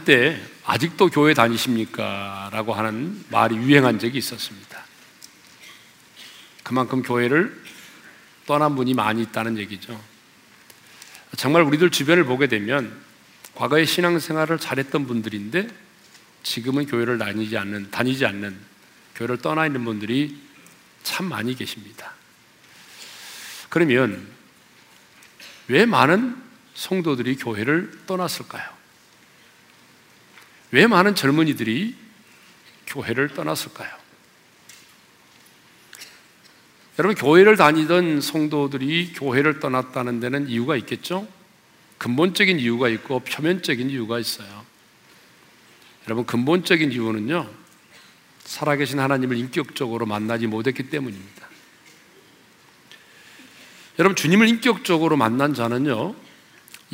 한때 0.00 0.40
아직도 0.64 1.08
교회 1.08 1.34
다니십니까? 1.34 2.48
라고 2.52 2.72
하는 2.72 3.22
말이 3.28 3.54
유행한 3.56 3.98
적이 3.98 4.16
있었습니다. 4.18 4.82
그만큼 6.62 7.02
교회를 7.02 7.62
떠난 8.46 8.76
분이 8.76 8.94
많이 8.94 9.20
있다는 9.22 9.58
얘기죠. 9.58 10.02
정말 11.36 11.62
우리들 11.62 11.90
주변을 11.90 12.24
보게 12.24 12.46
되면 12.46 12.98
과거에 13.54 13.84
신앙생활을 13.84 14.58
잘했던 14.58 15.06
분들인데 15.06 15.68
지금은 16.44 16.86
교회를 16.86 17.18
다니지 17.18 17.58
않는, 17.58 17.90
다니지 17.90 18.24
않는, 18.24 18.56
교회를 19.16 19.36
떠나 19.38 19.66
있는 19.66 19.84
분들이 19.84 20.40
참 21.02 21.26
많이 21.26 21.54
계십니다. 21.54 22.14
그러면 23.68 24.26
왜 25.68 25.84
많은 25.84 26.40
성도들이 26.72 27.36
교회를 27.36 28.00
떠났을까요? 28.06 28.79
왜 30.72 30.86
많은 30.86 31.14
젊은이들이 31.14 31.96
교회를 32.86 33.34
떠났을까요? 33.34 33.90
여러분, 36.98 37.14
교회를 37.14 37.56
다니던 37.56 38.20
성도들이 38.20 39.12
교회를 39.14 39.58
떠났다는 39.58 40.20
데는 40.20 40.48
이유가 40.48 40.76
있겠죠? 40.76 41.26
근본적인 41.98 42.58
이유가 42.58 42.88
있고 42.88 43.20
표면적인 43.20 43.90
이유가 43.90 44.18
있어요. 44.18 44.66
여러분, 46.06 46.26
근본적인 46.26 46.92
이유는요, 46.92 47.48
살아계신 48.44 48.98
하나님을 48.98 49.36
인격적으로 49.36 50.06
만나지 50.06 50.46
못했기 50.46 50.90
때문입니다. 50.90 51.48
여러분, 53.98 54.16
주님을 54.16 54.48
인격적으로 54.48 55.16
만난 55.16 55.54
자는요, 55.54 56.14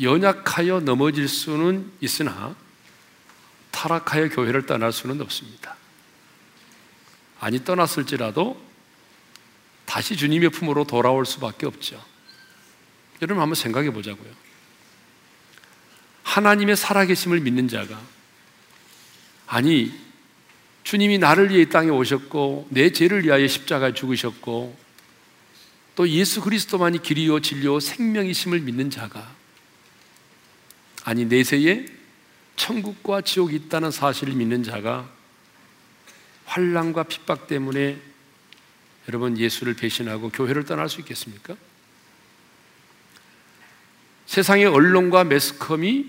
연약하여 0.01 0.81
넘어질 0.81 1.27
수는 1.27 1.91
있으나 1.99 2.55
타락하여 3.77 4.29
교회를 4.29 4.65
떠날 4.65 4.91
수는 4.91 5.21
없습니다. 5.21 5.75
아니, 7.39 7.63
떠났을지라도 7.63 8.59
다시 9.85 10.17
주님의 10.17 10.49
품으로 10.49 10.85
돌아올 10.85 11.27
수밖에 11.27 11.67
없죠. 11.67 12.03
여러분 13.21 13.41
한번 13.41 13.53
생각해 13.53 13.91
보자고요. 13.91 14.31
하나님의 16.23 16.75
살아계심을 16.75 17.39
믿는 17.39 17.67
자가 17.67 17.99
아니 19.47 19.91
주님이 20.83 21.17
나를 21.17 21.49
위해 21.49 21.61
이 21.61 21.69
땅에 21.69 21.89
오셨고 21.89 22.67
내 22.69 22.91
죄를 22.91 23.23
위하여 23.23 23.47
십자가에 23.47 23.93
죽으셨고 23.93 24.77
또 25.95 26.09
예수 26.09 26.41
그리스도만이 26.41 27.01
길이요 27.01 27.39
진리요 27.39 27.79
생명이심을 27.79 28.59
믿는 28.59 28.89
자가 28.89 29.33
아니 31.05 31.25
내세에 31.25 31.96
천국과 32.57 33.21
지옥이 33.21 33.55
있다는 33.55 33.91
사실을 33.91 34.33
믿는 34.33 34.63
자가 34.63 35.09
환란과 36.45 37.03
핍박 37.03 37.47
때문에 37.47 37.97
여러분 39.07 39.37
예수를 39.37 39.73
배신하고 39.75 40.29
교회를 40.31 40.65
떠날 40.65 40.89
수 40.89 40.99
있겠습니까? 40.99 41.55
세상의 44.25 44.65
언론과 44.65 45.23
매스컴이 45.23 46.05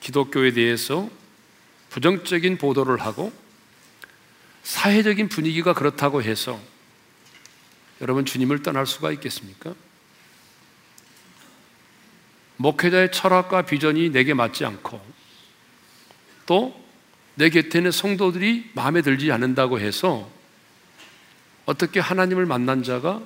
기독교에 0.00 0.52
대해서 0.52 1.08
부정적인 1.88 2.58
보도를 2.58 3.00
하고 3.00 3.32
사회적인 4.64 5.28
분위기가 5.28 5.72
그렇다고 5.72 6.22
해서 6.22 6.60
여러분 8.00 8.26
주님을 8.26 8.62
떠날 8.62 8.86
수가 8.86 9.12
있겠습니까? 9.12 9.74
목회자의 12.56 13.12
철학과 13.12 13.62
비전이 13.62 14.10
내게 14.10 14.34
맞지 14.34 14.64
않고 14.64 15.13
또 16.46 16.84
내 17.36 17.50
곁에는 17.50 17.90
성도들이 17.90 18.70
마음에 18.74 19.02
들지 19.02 19.32
않는다고 19.32 19.80
해서 19.80 20.30
어떻게 21.66 21.98
하나님을 21.98 22.46
만난 22.46 22.82
자가 22.82 23.22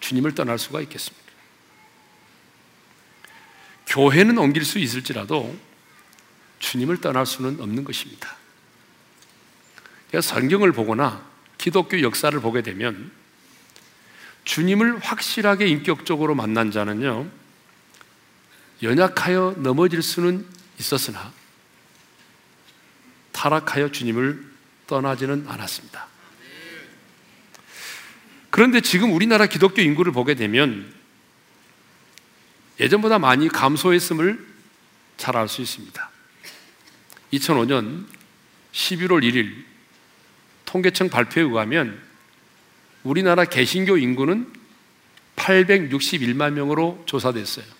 주님을 0.00 0.34
떠날 0.34 0.58
수가 0.58 0.80
있겠습니까? 0.82 1.28
교회는 3.86 4.38
옮길 4.38 4.64
수 4.64 4.78
있을지라도 4.78 5.54
주님을 6.58 7.00
떠날 7.00 7.26
수는 7.26 7.60
없는 7.60 7.84
것입니다. 7.84 8.36
성경을 10.22 10.72
보거나 10.72 11.26
기독교 11.58 12.00
역사를 12.00 12.38
보게 12.40 12.62
되면 12.62 13.10
주님을 14.44 14.98
확실하게 15.00 15.66
인격적으로 15.66 16.34
만난 16.34 16.70
자는요, 16.70 17.28
연약하여 18.82 19.56
넘어질 19.58 20.00
수는 20.00 20.46
있었으나 20.78 21.37
타락하여 23.38 23.92
주님을 23.92 24.44
떠나지는 24.88 25.44
않았습니다. 25.46 26.08
그런데 28.50 28.80
지금 28.80 29.12
우리나라 29.12 29.46
기독교 29.46 29.80
인구를 29.80 30.10
보게 30.10 30.34
되면 30.34 30.92
예전보다 32.80 33.20
많이 33.20 33.48
감소했음을 33.48 34.44
잘 35.16 35.36
알 35.36 35.48
수 35.48 35.62
있습니다. 35.62 36.10
2005년 37.32 38.06
11월 38.72 39.22
1일 39.22 39.64
통계청 40.64 41.08
발표에 41.08 41.44
의하면 41.44 42.00
우리나라 43.04 43.44
개신교 43.44 43.98
인구는 43.98 44.52
861만 45.36 46.54
명으로 46.54 47.02
조사됐어요. 47.06 47.77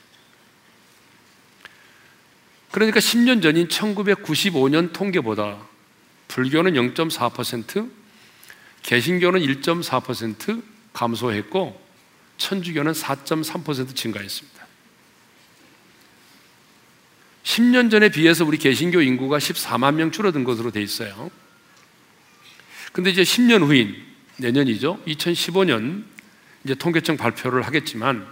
그러니까 2.71 3.01
10년 3.01 3.43
전인 3.43 3.69
1995년 3.69 4.93
통계보다 4.93 5.59
불교는 6.29 6.75
0.4%, 6.75 7.91
개신교는 8.83 9.41
1.4% 9.41 10.63
감소했고 10.93 11.89
천주교는 12.37 12.93
4.3% 12.93 13.95
증가했습니다. 13.95 14.59
10년 17.43 17.91
전에 17.91 18.11
비해서 18.11 18.45
우리 18.45 18.59
개신교 18.59 19.01
인구가 19.01 19.39
14만 19.39 19.95
명 19.95 20.11
줄어든 20.11 20.45
것으로 20.45 20.71
돼 20.71 20.83
있어요. 20.83 21.31
근데 22.93 23.11
이제 23.11 23.23
10년 23.23 23.63
후인 23.63 23.97
내년이죠. 24.37 25.03
2015년 25.07 26.05
이제 26.65 26.75
통계청 26.75 27.17
발표를 27.17 27.63
하겠지만 27.63 28.27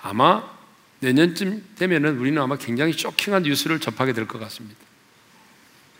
아마 0.00 0.55
내년쯤 1.00 1.64
되면은 1.76 2.18
우리는 2.18 2.40
아마 2.40 2.56
굉장히 2.56 2.92
쇼킹한 2.92 3.42
뉴스를 3.42 3.80
접하게 3.80 4.12
될 4.12 4.26
것 4.26 4.38
같습니다. 4.38 4.80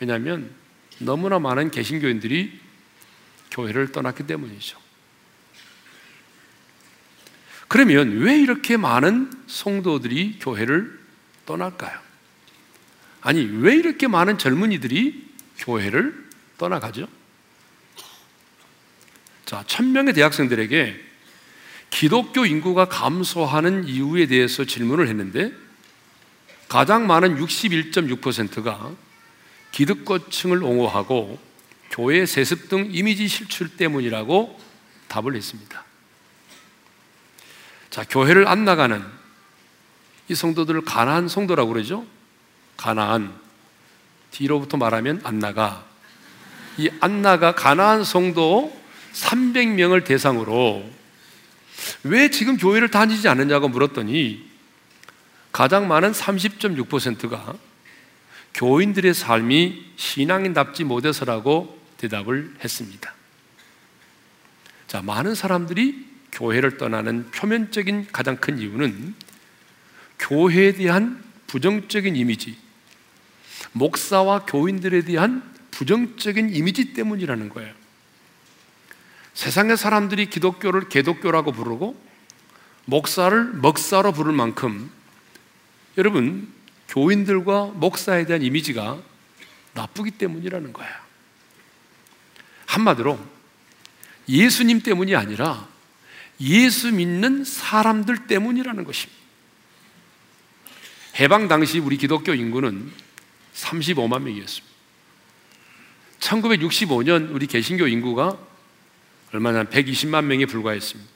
왜냐하면 0.00 0.50
너무나 0.98 1.38
많은 1.38 1.70
개신교인들이 1.70 2.60
교회를 3.50 3.92
떠났기 3.92 4.26
때문이죠. 4.26 4.78
그러면 7.68 8.18
왜 8.18 8.38
이렇게 8.38 8.76
많은 8.76 9.30
성도들이 9.46 10.38
교회를 10.40 10.98
떠날까요? 11.46 11.98
아니, 13.20 13.44
왜 13.44 13.74
이렇게 13.74 14.06
많은 14.06 14.38
젊은이들이 14.38 15.26
교회를 15.58 16.26
떠나가죠? 16.58 17.08
자, 19.44 19.64
천명의 19.66 20.14
대학생들에게 20.14 21.05
기독교 21.96 22.44
인구가 22.44 22.84
감소하는 22.84 23.88
이유에 23.88 24.26
대해서 24.26 24.66
질문을 24.66 25.08
했는데 25.08 25.50
가장 26.68 27.06
많은 27.06 27.38
61.6%가 27.38 28.90
기득권층을 29.72 30.62
옹호하고 30.62 31.38
교회 31.90 32.26
세습 32.26 32.68
등 32.68 32.90
이미지 32.92 33.28
실출 33.28 33.78
때문이라고 33.78 34.60
답을 35.08 35.36
했습니다. 35.36 35.84
자, 37.88 38.04
교회를 38.04 38.46
안 38.46 38.66
나가는 38.66 39.02
이 40.28 40.34
성도들을 40.34 40.82
가나안 40.82 41.28
성도라고 41.28 41.72
그러죠? 41.72 42.04
가나안. 42.76 43.32
뒤로부터 44.32 44.76
말하면 44.76 45.22
안 45.24 45.38
나가. 45.38 45.86
이 46.76 46.90
안 47.00 47.22
나가 47.22 47.54
가나안 47.54 48.04
성도 48.04 48.78
300명을 49.14 50.04
대상으로 50.04 50.84
왜 52.04 52.30
지금 52.30 52.56
교회를 52.56 52.90
다니지 52.90 53.28
않느냐고 53.28 53.68
물었더니 53.68 54.48
가장 55.52 55.88
많은 55.88 56.12
30.6%가 56.12 57.54
교인들의 58.54 59.14
삶이 59.14 59.84
신앙인답지 59.96 60.84
못해서라고 60.84 61.78
대답을 61.98 62.54
했습니다. 62.62 63.14
자, 64.86 65.02
많은 65.02 65.34
사람들이 65.34 66.06
교회를 66.32 66.76
떠나는 66.76 67.30
표면적인 67.30 68.08
가장 68.12 68.36
큰 68.36 68.58
이유는 68.58 69.14
교회에 70.18 70.72
대한 70.72 71.22
부정적인 71.46 72.16
이미지, 72.16 72.56
목사와 73.72 74.44
교인들에 74.46 75.02
대한 75.02 75.42
부정적인 75.70 76.54
이미지 76.54 76.92
때문이라는 76.92 77.48
거예요. 77.50 77.72
세상의 79.36 79.76
사람들이 79.76 80.30
기독교를 80.30 80.88
개독교라고 80.88 81.52
부르고 81.52 81.94
목사를 82.86 83.52
먹사로 83.52 84.12
부를 84.12 84.32
만큼 84.32 84.90
여러분 85.98 86.50
교인들과 86.88 87.66
목사에 87.74 88.24
대한 88.24 88.40
이미지가 88.40 88.98
나쁘기 89.74 90.12
때문이라는 90.12 90.72
거예요. 90.72 90.94
한마디로 92.64 93.18
예수님 94.26 94.80
때문이 94.80 95.14
아니라 95.14 95.68
예수 96.40 96.90
믿는 96.90 97.44
사람들 97.44 98.28
때문이라는 98.28 98.84
것입니다. 98.84 99.22
해방 101.20 101.48
당시 101.48 101.78
우리 101.78 101.98
기독교 101.98 102.32
인구는 102.32 102.90
35만 103.54 104.22
명이었습니다. 104.22 104.74
1965년 106.20 107.34
우리 107.34 107.46
개신교 107.46 107.86
인구가 107.86 108.38
얼마나 109.32 109.64
120만 109.64 110.24
명에 110.24 110.46
불과했습니다. 110.46 111.10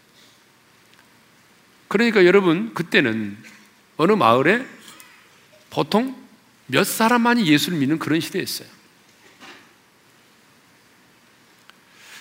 그러니까 1.89 2.25
여러분 2.25 2.73
그때는 2.75 3.37
어느 3.97 4.13
마을에 4.13 4.65
보통 5.71 6.17
몇 6.67 6.85
사람만이 6.85 7.47
예수를 7.47 7.79
믿는 7.79 7.99
그런 7.99 8.21
시대였어요. 8.21 8.69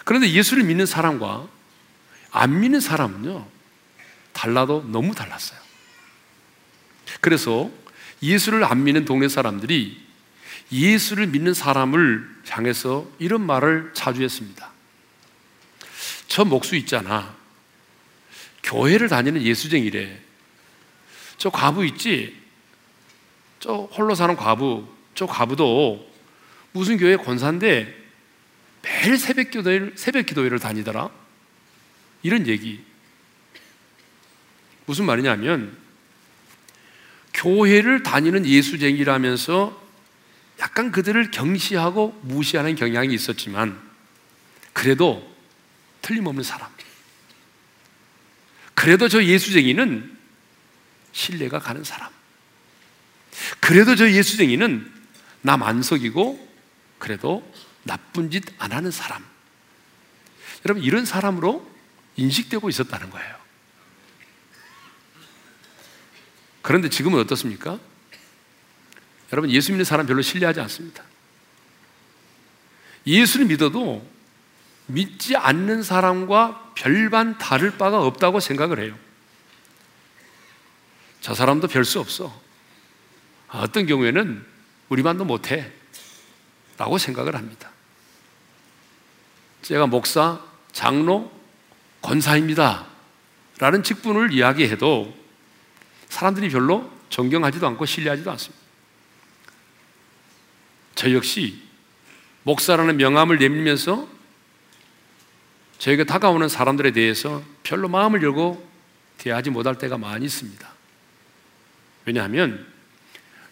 그런데 0.05 0.31
예수를 0.31 0.63
믿는 0.63 0.87
사람과 0.87 1.47
안 2.31 2.59
믿는 2.59 2.79
사람은요, 2.79 3.47
달라도 4.33 4.83
너무 4.87 5.13
달랐어요. 5.13 5.59
그래서 7.21 7.69
예수를 8.21 8.63
안 8.63 8.83
믿는 8.83 9.05
동네 9.05 9.27
사람들이 9.27 10.03
예수를 10.71 11.27
믿는 11.27 11.53
사람을 11.53 12.27
향해서 12.47 13.07
이런 13.19 13.41
말을 13.45 13.91
자주 13.93 14.23
했습니다. 14.23 14.71
저 16.29 16.45
목수 16.45 16.75
있잖아. 16.77 17.35
교회를 18.63 19.09
다니는 19.09 19.41
예수쟁이래. 19.41 20.21
저 21.37 21.49
과부 21.49 21.85
있지? 21.87 22.37
저 23.59 23.89
홀로 23.91 24.15
사는 24.15 24.35
과부, 24.35 24.87
저 25.15 25.25
과부도 25.25 26.07
무슨 26.71 26.97
교회 26.97 27.17
권사인데 27.17 27.93
매일 28.81 29.17
새벽 29.17 29.51
기도회를, 29.51 29.93
새벽 29.95 30.25
기도회를 30.27 30.59
다니더라? 30.59 31.09
이런 32.21 32.47
얘기. 32.47 32.83
무슨 34.85 35.05
말이냐면, 35.05 35.77
교회를 37.33 38.03
다니는 38.03 38.45
예수쟁이라면서 38.45 39.89
약간 40.59 40.91
그들을 40.91 41.31
경시하고 41.31 42.19
무시하는 42.23 42.75
경향이 42.75 43.13
있었지만, 43.13 43.79
그래도 44.73 45.28
틀림없는 46.01 46.43
사람. 46.43 46.69
그래도 48.73 49.07
저 49.09 49.23
예수쟁이는 49.23 50.17
신뢰가 51.11 51.59
가는 51.59 51.83
사람. 51.83 52.09
그래도 53.59 53.95
저 53.95 54.09
예수쟁이는 54.09 54.91
남 55.41 55.63
안 55.63 55.81
속이고 55.81 56.47
그래도 56.97 57.49
나쁜 57.83 58.29
짓 58.31 58.43
안 58.59 58.71
하는 58.71 58.91
사람. 58.91 59.25
여러분, 60.65 60.83
이런 60.83 61.05
사람으로 61.05 61.69
인식되고 62.17 62.69
있었다는 62.69 63.09
거예요. 63.09 63.39
그런데 66.61 66.89
지금은 66.89 67.19
어떻습니까? 67.19 67.79
여러분, 69.31 69.49
예수 69.51 69.71
믿는 69.71 69.85
사람 69.85 70.05
별로 70.05 70.21
신뢰하지 70.21 70.59
않습니다. 70.61 71.03
예수를 73.07 73.45
믿어도 73.45 74.05
믿지 74.89 75.35
않는 75.35 75.83
사람과 75.83 76.71
별반 76.75 77.37
다를 77.37 77.77
바가 77.77 78.01
없다고 78.03 78.39
생각을 78.39 78.79
해요. 78.79 78.97
저 81.21 81.33
사람도 81.33 81.67
별 81.67 81.85
수 81.85 81.99
없어. 81.99 82.33
어떤 83.49 83.85
경우에는 83.85 84.45
우리만도 84.89 85.25
못해. 85.25 85.71
라고 86.77 86.97
생각을 86.97 87.35
합니다. 87.35 87.71
제가 89.61 89.85
목사, 89.85 90.39
장로, 90.71 91.31
권사입니다. 92.01 92.87
라는 93.59 93.83
직분을 93.83 94.31
이야기해도 94.31 95.13
사람들이 96.07 96.49
별로 96.49 96.89
존경하지도 97.09 97.67
않고 97.67 97.85
신뢰하지도 97.85 98.31
않습니다. 98.31 98.63
저 100.95 101.11
역시 101.13 101.61
목사라는 102.43 102.97
명함을 102.97 103.37
내밀면서 103.37 104.18
저에게 105.79 106.03
다가오는 106.03 106.47
사람들에 106.49 106.91
대해서 106.91 107.41
별로 107.63 107.87
마음을 107.87 108.21
열고 108.21 108.69
대하지 109.17 109.49
못할 109.49 109.77
때가 109.77 109.97
많이 109.97 110.25
있습니다. 110.25 110.69
왜냐하면 112.05 112.65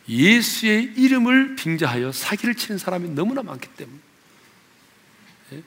예수의 0.07 0.93
이름을 0.95 1.55
빙자하여 1.55 2.11
사기를 2.11 2.55
치는 2.55 2.77
사람이 2.77 3.09
너무나 3.09 3.43
많기 3.43 3.67
때문에 3.69 3.97
예? 5.53 5.63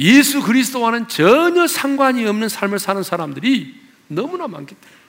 예수 0.00 0.42
그리스도와는 0.42 1.08
전혀 1.08 1.66
상관이 1.66 2.26
없는 2.26 2.48
삶을 2.48 2.78
사는 2.78 3.02
사람들이 3.02 3.80
너무나 4.08 4.48
많기 4.48 4.74
때문에 4.74 5.02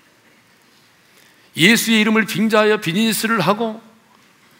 예수의 1.57 2.01
이름을 2.01 2.25
빙자하여 2.25 2.81
비즈니스를 2.81 3.39
하고 3.39 3.81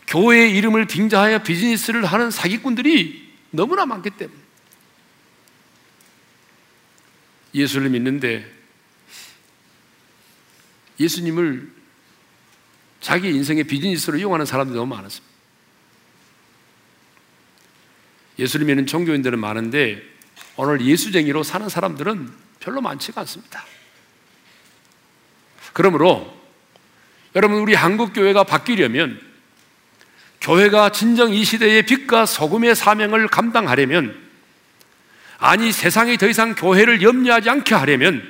교회의 0.08 0.56
이름을 0.56 0.86
빙자하여 0.86 1.44
비즈니스를 1.44 2.06
하는 2.06 2.30
사기꾼들이 2.30 3.34
너무나 3.52 3.86
많기 3.86 4.12
때문에 4.12 4.43
예수를 7.54 7.90
믿는데 7.90 8.52
예수님을 11.00 11.72
자기 13.02 13.30
인생의 13.30 13.66
비즈니스로 13.66 14.18
이용하는 14.18 14.46
사람들이 14.46 14.78
너무 14.78 14.96
많았습니다. 14.96 15.34
예수를 18.40 18.66
믿는 18.66 18.88
종교인들은 18.88 19.40
많은데 19.40 20.02
오늘 20.56 20.82
예수쟁이로 20.82 21.44
사는 21.44 21.68
사람들은 21.68 22.32
별로 22.60 22.82
많지가 22.82 23.22
않습니다. 23.22 23.66
그러므로 25.74 26.42
여러분 27.36 27.60
우리 27.60 27.74
한국 27.74 28.14
교회가 28.14 28.44
바뀌려면 28.44 29.20
교회가 30.40 30.92
진정 30.92 31.34
이 31.34 31.44
시대의 31.44 31.86
빛과 31.86 32.26
소금의 32.26 32.76
사명을 32.76 33.28
감당하려면 33.28 34.23
아니 35.46 35.74
세상이 35.74 36.18
더 36.18 36.30
이상 36.30 36.56
교회를 36.56 37.02
염려하지 37.02 37.50
않게 37.50 37.76
하려면 37.76 38.24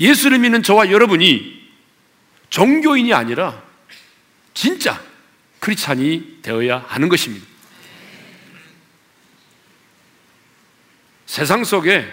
예수를 0.00 0.40
믿는 0.40 0.64
저와 0.64 0.90
여러분이 0.90 1.70
종교인이 2.48 3.14
아니라 3.14 3.62
진짜 4.52 5.00
크리스찬이 5.60 6.40
되어야 6.42 6.84
하는 6.88 7.08
것입니다. 7.08 7.46
세상 11.26 11.62
속에 11.62 12.04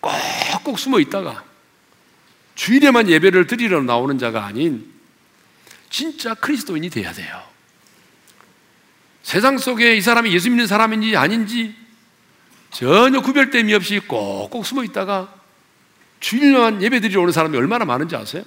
꼭꼭 0.00 0.78
숨어 0.78 1.00
있다가 1.00 1.42
주일에만 2.54 3.08
예배를 3.08 3.48
드리러 3.48 3.82
나오는 3.82 4.16
자가 4.18 4.44
아닌 4.44 4.88
진짜 5.90 6.32
그리스도인이 6.34 6.90
돼야 6.90 7.12
돼요. 7.12 7.42
세상 9.24 9.58
속에 9.58 9.96
이 9.96 10.00
사람이 10.00 10.32
예수 10.32 10.48
믿는 10.48 10.68
사람인지 10.68 11.16
아닌지 11.16 11.81
전혀 12.72 13.20
구별됨이 13.20 13.74
없이 13.74 14.00
꼭꼭 14.00 14.64
숨어 14.66 14.82
있다가 14.84 15.32
주일만 16.20 16.82
예배 16.82 17.00
드리러 17.00 17.20
오는 17.20 17.32
사람이 17.32 17.56
얼마나 17.56 17.84
많은지 17.84 18.16
아세요? 18.16 18.44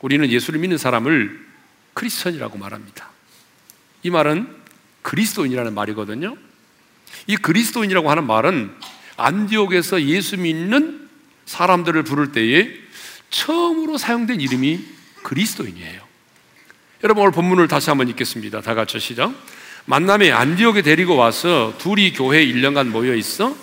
우리는 0.00 0.28
예수를 0.28 0.60
믿는 0.60 0.76
사람을 0.76 1.46
크리스천이라고 1.94 2.58
말합니다. 2.58 3.08
이 4.02 4.10
말은 4.10 4.54
그리스도인이라는 5.02 5.72
말이거든요. 5.72 6.36
이 7.26 7.36
그리스도인이라고 7.36 8.10
하는 8.10 8.26
말은 8.26 8.74
안디옥에서 9.16 10.02
예수 10.02 10.36
믿는 10.36 11.08
사람들을 11.46 12.02
부를 12.02 12.32
때에 12.32 12.70
처음으로 13.30 13.98
사용된 13.98 14.40
이름이 14.40 14.84
그리스도인이에요. 15.22 16.02
여러분 17.04 17.22
오늘 17.22 17.32
본문을 17.32 17.68
다시 17.68 17.90
한번 17.90 18.08
읽겠습니다. 18.08 18.62
다 18.62 18.74
같이 18.74 18.98
시작. 18.98 19.32
만남에 19.86 20.32
안디옥에 20.32 20.82
데리고 20.82 21.16
와서 21.16 21.74
둘이 21.78 22.12
교회에 22.12 22.46
1년간 22.46 22.88
모여 22.88 23.14
있어 23.14 23.54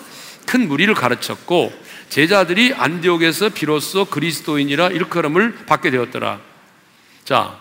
큰 0.46 0.68
무리를 0.68 0.92
가르쳤고 0.94 1.72
제자들이 2.08 2.74
안디옥에서 2.74 3.48
비로소 3.50 4.04
그리스도인이라 4.04 4.88
일컬음을 4.88 5.64
받게 5.66 5.90
되었더라. 5.90 6.40
자, 7.24 7.58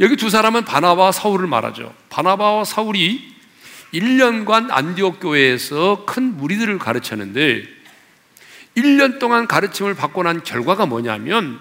여기 0.00 0.16
두 0.16 0.28
사람은 0.28 0.64
바나바와 0.64 1.12
사울을 1.12 1.46
말하죠. 1.46 1.94
바나바와 2.10 2.64
사울이 2.64 3.32
1년간 3.94 4.68
안디옥 4.70 5.20
교회에서 5.20 6.04
큰 6.04 6.36
무리들을 6.36 6.78
가르쳤는데 6.78 7.64
1년 8.76 9.20
동안 9.20 9.46
가르침을 9.46 9.94
받고 9.94 10.24
난 10.24 10.42
결과가 10.42 10.86
뭐냐면 10.86 11.60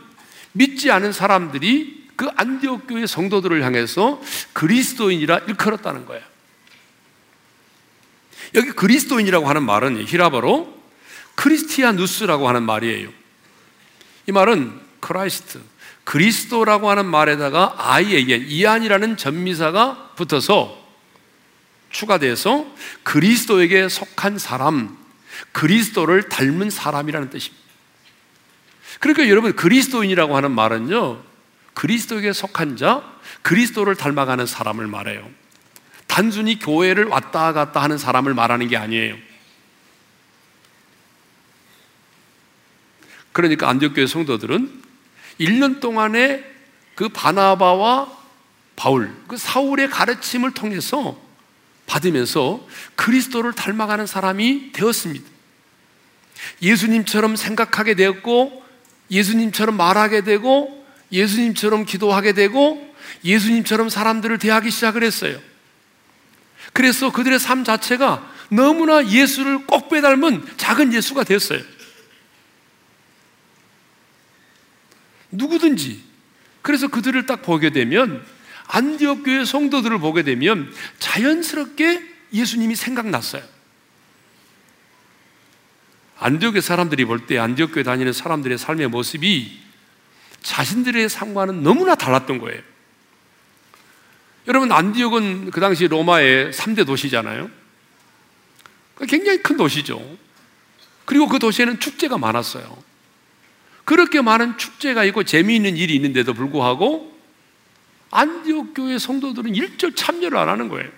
믿지 0.52 0.92
않은 0.92 1.14
사람들이 1.14 2.03
그 2.24 2.30
안디옥 2.38 2.88
교회 2.88 3.06
성도들을 3.06 3.62
향해서 3.64 4.22
그리스도인이라 4.54 5.40
일컬었다는 5.40 6.06
거예요. 6.06 6.24
여기 8.56 8.70
그리스도인이라고 8.72 9.46
하는 9.46 9.64
말은 9.64 10.06
헬라말로 10.08 10.74
Christianos라고 11.36 12.48
하는 12.48 12.64
말이에요. 12.64 13.10
이 14.28 14.32
말은 14.32 14.80
Christ, 15.02 15.60
그리스도라고 16.06 16.90
하는 16.90 17.06
말에다가 17.08 17.76
i-a-n, 17.78 18.46
ian이라는 18.48 19.18
접미사가 19.18 20.12
붙어서 20.16 20.82
추가돼서 21.90 22.66
그리스도에게 23.04 23.90
속한 23.90 24.38
사람, 24.38 24.98
그리스도를 25.52 26.30
닮은 26.30 26.70
사람이라는 26.70 27.32
뜻입니다. 27.32 27.62
그러니까 29.02 29.28
여러분, 29.28 29.54
그리스도인이라고 29.58 30.38
하는 30.38 30.52
말은요, 30.52 31.33
그리스도에게 31.74 32.34
속한 32.34 32.78
자, 32.78 33.04
그리스도를 33.42 33.96
닮아가는 33.96 34.46
사람을 34.46 34.88
말해요. 34.88 35.30
단순히 36.08 36.60
교회를 36.60 37.06
왔다 37.06 37.54
갔다 37.54 37.82
하는 37.82 37.98
사람을 37.98 38.34
말하는 38.34 38.68
게 38.68 38.78
아니에요. 38.78 39.16
그러니까 43.32 43.68
안디옥교회 43.70 44.06
성도들은 44.06 44.84
1년 45.40 45.80
동안에 45.80 46.44
그 46.96 47.10
바나바와 47.10 48.24
바울, 48.76 49.14
그 49.28 49.38
사울의 49.38 49.90
가르침을 49.90 50.54
통해서 50.54 51.20
받으면서 51.86 52.66
그리스도를 52.96 53.54
닮아가는 53.54 54.06
사람이 54.06 54.72
되었습니다. 54.72 55.30
예수님처럼 56.62 57.36
생각하게 57.36 57.96
되었고, 57.96 58.64
예수님처럼 59.12 59.78
말하게 59.78 60.22
되고, 60.22 60.83
예수님처럼 61.14 61.86
기도하게 61.86 62.34
되고, 62.34 62.94
예수님처럼 63.24 63.88
사람들을 63.88 64.40
대하기 64.40 64.70
시작을 64.70 65.04
했어요. 65.04 65.40
그래서 66.74 67.12
그들의 67.12 67.40
삶 67.40 67.64
자체가 67.64 68.34
너무나 68.50 69.08
예수를 69.08 69.66
꼭 69.66 69.90
빼닮은 69.90 70.58
작은 70.58 70.94
예수가 70.94 71.24
되었어요. 71.24 71.62
누구든지. 75.32 76.04
그래서 76.62 76.88
그들을 76.88 77.26
딱 77.26 77.42
보게 77.42 77.70
되면 77.70 78.26
안디옥 78.68 79.24
교회 79.24 79.46
성도들을 79.46 80.00
보게 80.00 80.24
되면 80.24 80.74
자연스럽게 81.00 82.02
예수님이 82.34 82.76
생각났어요. 82.76 83.44
안디옥의 86.20 86.62
사람들이 86.62 87.06
볼 87.06 87.26
때 87.28 87.38
안디옥 87.38 87.74
교회 87.74 87.84
다니는 87.84 88.14
사람들의 88.14 88.58
삶의 88.58 88.88
모습이 88.88 89.63
자신들의 90.44 91.10
삶과는 91.10 91.64
너무나 91.64 91.96
달랐던 91.96 92.38
거예요. 92.38 92.62
여러분 94.48 94.72
안디옥은 94.72 95.52
그 95.52 95.60
당시 95.60 95.88
로마의 95.88 96.52
3대 96.52 96.86
도시잖아요. 96.86 97.50
굉장히 99.08 99.42
큰 99.42 99.58
도시죠. 99.58 100.18
그리고 101.06 101.28
그 101.28 101.40
도시에는 101.40 101.80
축제가 101.80 102.18
많았어요. 102.18 102.84
그렇게 103.86 104.22
많은 104.22 104.58
축제가 104.58 105.04
있고 105.06 105.24
재미있는 105.24 105.76
일이 105.76 105.96
있는데도 105.96 106.34
불구하고 106.34 107.14
안디옥 108.12 108.74
교회 108.76 108.98
성도들은 108.98 109.56
일절 109.56 109.96
참여를 109.96 110.38
안 110.38 110.50
하는 110.50 110.70
거예요. 110.70 110.90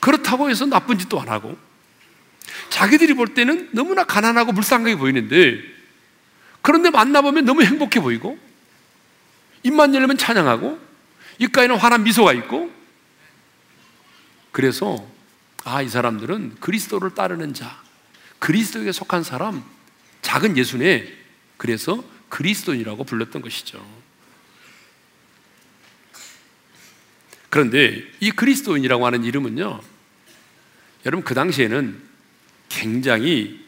그렇다고 0.00 0.50
해서 0.50 0.66
나쁜 0.66 0.98
짓도 0.98 1.20
안 1.20 1.28
하고 1.28 1.56
자기들이 2.70 3.14
볼 3.14 3.34
때는 3.34 3.70
너무나 3.72 4.04
가난하고 4.04 4.52
불쌍하게 4.52 4.96
보이는데 4.96 5.60
그런데 6.62 6.90
만나보면 6.90 7.44
너무 7.44 7.62
행복해 7.62 8.00
보이고 8.00 8.38
입만 9.62 9.94
열면 9.94 10.18
찬양하고 10.18 10.78
입가에는 11.38 11.76
환한 11.76 12.02
미소가 12.04 12.32
있고 12.34 12.70
그래서 14.52 15.06
아 15.64 15.82
이 15.82 15.88
사람들은 15.88 16.56
그리스도를 16.60 17.14
따르는 17.14 17.52
자 17.52 17.82
그리스도에게 18.38 18.92
속한 18.92 19.22
사람, 19.22 19.62
작은 20.22 20.56
예수네. 20.56 21.12
그래서 21.56 22.02
그리스도인이라고 22.28 23.04
불렀던 23.04 23.42
것이죠. 23.42 23.84
그런데 27.50 28.04
이 28.20 28.30
그리스도인이라고 28.30 29.06
하는 29.06 29.24
이름은요, 29.24 29.80
여러분 31.06 31.24
그 31.24 31.34
당시에는 31.34 32.07
굉장히 32.68 33.64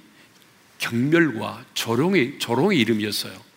경멸과 0.79 1.65
조롱의, 1.75 2.39
조롱의 2.39 2.79
이름이었어요. 2.79 3.51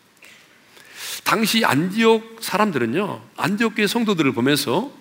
당시 1.24 1.64
안디옥 1.64 2.40
사람들은요, 2.42 3.24
안디옥 3.38 3.76
교회 3.76 3.88
성도들을 3.88 4.34
보면서 4.34 4.92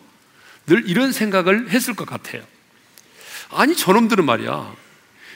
늘 0.67 0.89
이런 0.89 1.13
생각을 1.13 1.71
했을 1.71 1.95
것 1.95 2.07
같아요. 2.07 2.45
아니, 3.51 3.77
저놈들은 3.77 4.25
말이야. 4.25 4.75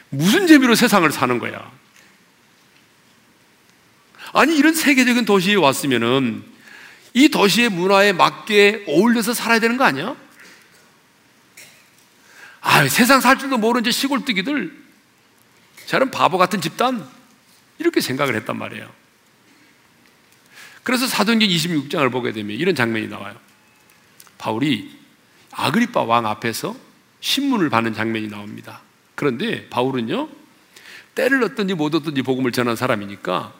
무슨 0.09 0.47
재미로 0.47 0.75
세상을 0.75 1.11
사는 1.11 1.39
거야? 1.39 1.71
아니, 4.33 4.57
이런 4.57 4.75
세계적인 4.75 5.25
도시에 5.25 5.57
왔으면은 5.57 6.45
이 7.15 7.29
도시의 7.29 7.71
문화에 7.71 8.13
맞게 8.13 8.85
어울려서 8.87 9.35
살아야 9.35 9.59
되는 9.59 9.77
거 9.77 9.85
아니야? 9.85 10.17
아, 12.61 12.87
세상 12.89 13.21
살 13.21 13.39
줄도 13.39 13.59
모르는 13.59 13.85
저 13.85 13.91
시골뜨기들, 13.91 14.86
저는 15.87 16.11
바보 16.11 16.39
같은 16.39 16.61
집단, 16.61 17.09
이렇게 17.79 18.01
생각을 18.01 18.35
했단 18.37 18.59
말이에요. 18.59 18.91
그래서 20.83 21.07
사도행전 21.07 21.49
26장을 21.49 22.13
보게 22.13 22.33
되면 22.33 22.57
이런 22.57 22.75
장면이 22.75 23.09
나와요. 23.09 23.37
바울이 24.39 24.97
아그리파 25.51 26.03
왕 26.03 26.27
앞에서 26.27 26.77
신문을 27.21 27.71
받는 27.71 27.95
장면이 27.95 28.29
나옵니다. 28.29 28.83
그런데 29.15 29.69
바울은요, 29.69 30.29
때를 31.15 31.43
얻든지 31.45 31.75
못 31.75 31.95
얻든지 31.95 32.23
복음을 32.23 32.53
전한 32.53 32.77
사람이니까 32.77 33.55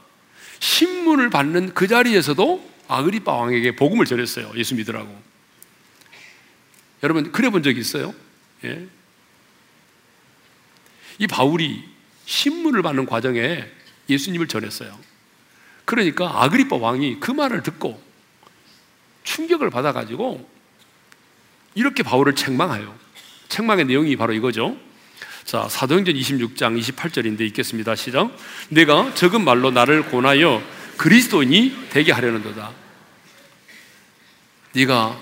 신문을 0.61 1.31
받는 1.31 1.75
그 1.75 1.89
자리에서도 1.89 2.71
아그리파 2.89 3.33
왕에게 3.33 3.77
복음을 3.77 4.05
전했어요. 4.05 4.53
예수 4.55 4.75
믿으라고. 4.75 5.23
여러분, 7.03 7.33
그래 7.33 7.51
본 7.51 7.63
적 7.63 7.77
있어요? 7.77 8.15
예? 8.65 8.87
이 11.19 11.27
바울이 11.27 11.96
신문을 12.27 12.83
받는 12.83 13.07
과정에 13.07 13.65
예수님을 14.11 14.47
전했어요. 14.49 14.97
그러니까 15.85 16.43
아그리파 16.43 16.77
왕이 16.77 17.21
그 17.21 17.31
말을 17.31 17.63
듣고 17.63 18.01
충격을 19.25 19.71
받아가지고 19.71 20.49
이렇게 21.75 22.03
바울을 22.03 22.35
책망해요. 22.35 22.95
책망의 23.49 23.87
내용이 23.87 24.17
바로 24.17 24.33
이거죠. 24.33 24.77
자, 25.45 25.69
사도행전 25.69 26.15
26장 26.15 26.79
28절인데 26.81 27.41
읽겠습니다. 27.43 27.95
시작. 27.95 28.37
내가 28.69 29.15
적은 29.15 29.45
말로 29.45 29.71
나를 29.71 30.11
권하여 30.11 30.63
그리스도인이 30.97 31.89
되게 31.91 32.11
하려는도다. 32.11 32.73
네가 34.73 35.21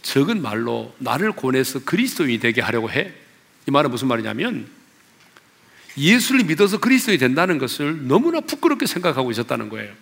적은 0.00 0.40
말로 0.40 0.94
나를 0.98 1.32
권해서 1.32 1.84
그리스도인이 1.84 2.40
되게 2.40 2.62
하려고 2.62 2.90
해. 2.90 3.12
이 3.68 3.70
말은 3.70 3.90
무슨 3.90 4.08
말이냐면 4.08 4.75
예수를 5.96 6.44
믿어서 6.44 6.78
그리스도인이 6.78 7.18
된다는 7.18 7.58
것을 7.58 8.06
너무나 8.06 8.40
부끄럽게 8.40 8.86
생각하고 8.86 9.30
있었다는 9.30 9.68
거예요. 9.68 9.92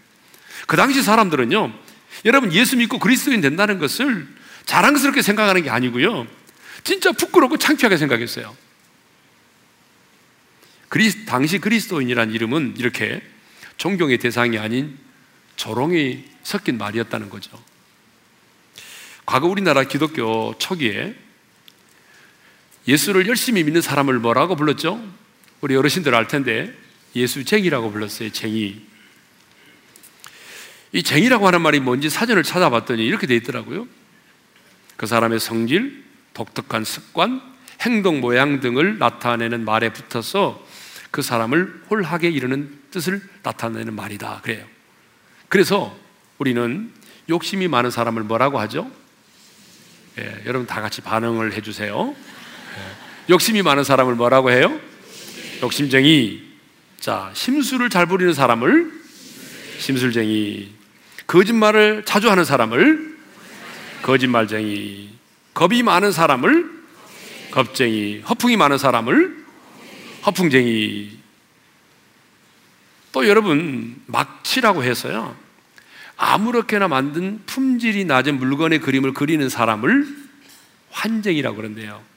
그 0.66 0.76
당시 0.76 1.02
사람들은요, 1.02 1.72
여러분 2.24 2.52
예수 2.52 2.76
믿고 2.76 2.98
그리스도인 2.98 3.40
된다는 3.40 3.78
것을 3.78 4.26
자랑스럽게 4.66 5.22
생각하는 5.22 5.62
게 5.62 5.70
아니고요. 5.70 6.26
진짜 6.82 7.12
부끄럽고 7.12 7.58
창피하게 7.58 7.96
생각했어요. 7.96 8.56
그리스, 10.88 11.24
당시 11.24 11.58
그리스도인이란 11.58 12.32
이름은 12.32 12.74
이렇게 12.78 13.20
존경의 13.76 14.18
대상이 14.18 14.58
아닌 14.58 14.96
조롱이 15.56 16.24
섞인 16.42 16.78
말이었다는 16.78 17.30
거죠. 17.30 17.62
과거 19.26 19.46
우리나라 19.48 19.84
기독교 19.84 20.54
초기에 20.58 21.14
예수를 22.86 23.26
열심히 23.26 23.64
믿는 23.64 23.80
사람을 23.80 24.18
뭐라고 24.18 24.56
불렀죠? 24.56 25.02
우리 25.60 25.76
어르신들 25.76 26.14
알 26.14 26.28
텐데 26.28 26.72
예수쟁이라고 27.14 27.90
불렀어요. 27.90 28.30
쟁이. 28.30 28.84
이 30.92 31.02
쟁이라고 31.02 31.46
하는 31.46 31.60
말이 31.60 31.80
뭔지 31.80 32.08
사전을 32.08 32.42
찾아봤더니 32.42 33.04
이렇게 33.04 33.26
돼 33.26 33.34
있더라고요. 33.36 33.88
그 34.96 35.06
사람의 35.06 35.40
성질, 35.40 36.04
독특한 36.34 36.84
습관, 36.84 37.42
행동 37.80 38.20
모양 38.20 38.60
등을 38.60 38.98
나타내는 38.98 39.64
말에 39.64 39.92
붙어서 39.92 40.64
그 41.10 41.22
사람을 41.22 41.82
홀하게 41.90 42.28
이르는 42.30 42.80
뜻을 42.90 43.20
나타내는 43.42 43.94
말이다. 43.94 44.40
그래요. 44.42 44.64
그래서 45.48 45.96
우리는 46.38 46.92
욕심이 47.28 47.68
많은 47.68 47.90
사람을 47.90 48.22
뭐라고 48.22 48.58
하죠? 48.60 48.90
예, 50.18 50.42
여러분 50.46 50.66
다 50.66 50.80
같이 50.80 51.00
반응을 51.00 51.52
해주세요. 51.54 52.14
예, 52.14 53.32
욕심이 53.32 53.62
많은 53.62 53.84
사람을 53.84 54.14
뭐라고 54.14 54.50
해요? 54.50 54.80
욕심쟁이. 55.64 56.42
자, 57.00 57.30
심술을 57.32 57.88
잘 57.88 58.06
부리는 58.06 58.34
사람을 58.34 58.92
심술쟁이. 59.78 60.70
거짓말을 61.26 62.04
자주 62.04 62.30
하는 62.30 62.44
사람을 62.44 63.16
거짓말쟁이. 64.02 65.10
겁이 65.54 65.82
많은 65.82 66.12
사람을 66.12 66.70
겁쟁이. 67.50 68.20
허풍이 68.20 68.56
많은 68.56 68.76
사람을 68.76 69.44
허풍쟁이. 70.26 71.18
또 73.12 73.26
여러분, 73.26 74.02
막치라고 74.06 74.82
해서요. 74.84 75.34
아무렇게나 76.16 76.88
만든 76.88 77.40
품질이 77.46 78.04
낮은 78.04 78.38
물건의 78.38 78.80
그림을 78.80 79.14
그리는 79.14 79.48
사람을 79.48 80.06
환쟁이라고 80.90 81.56
그런대요. 81.56 82.13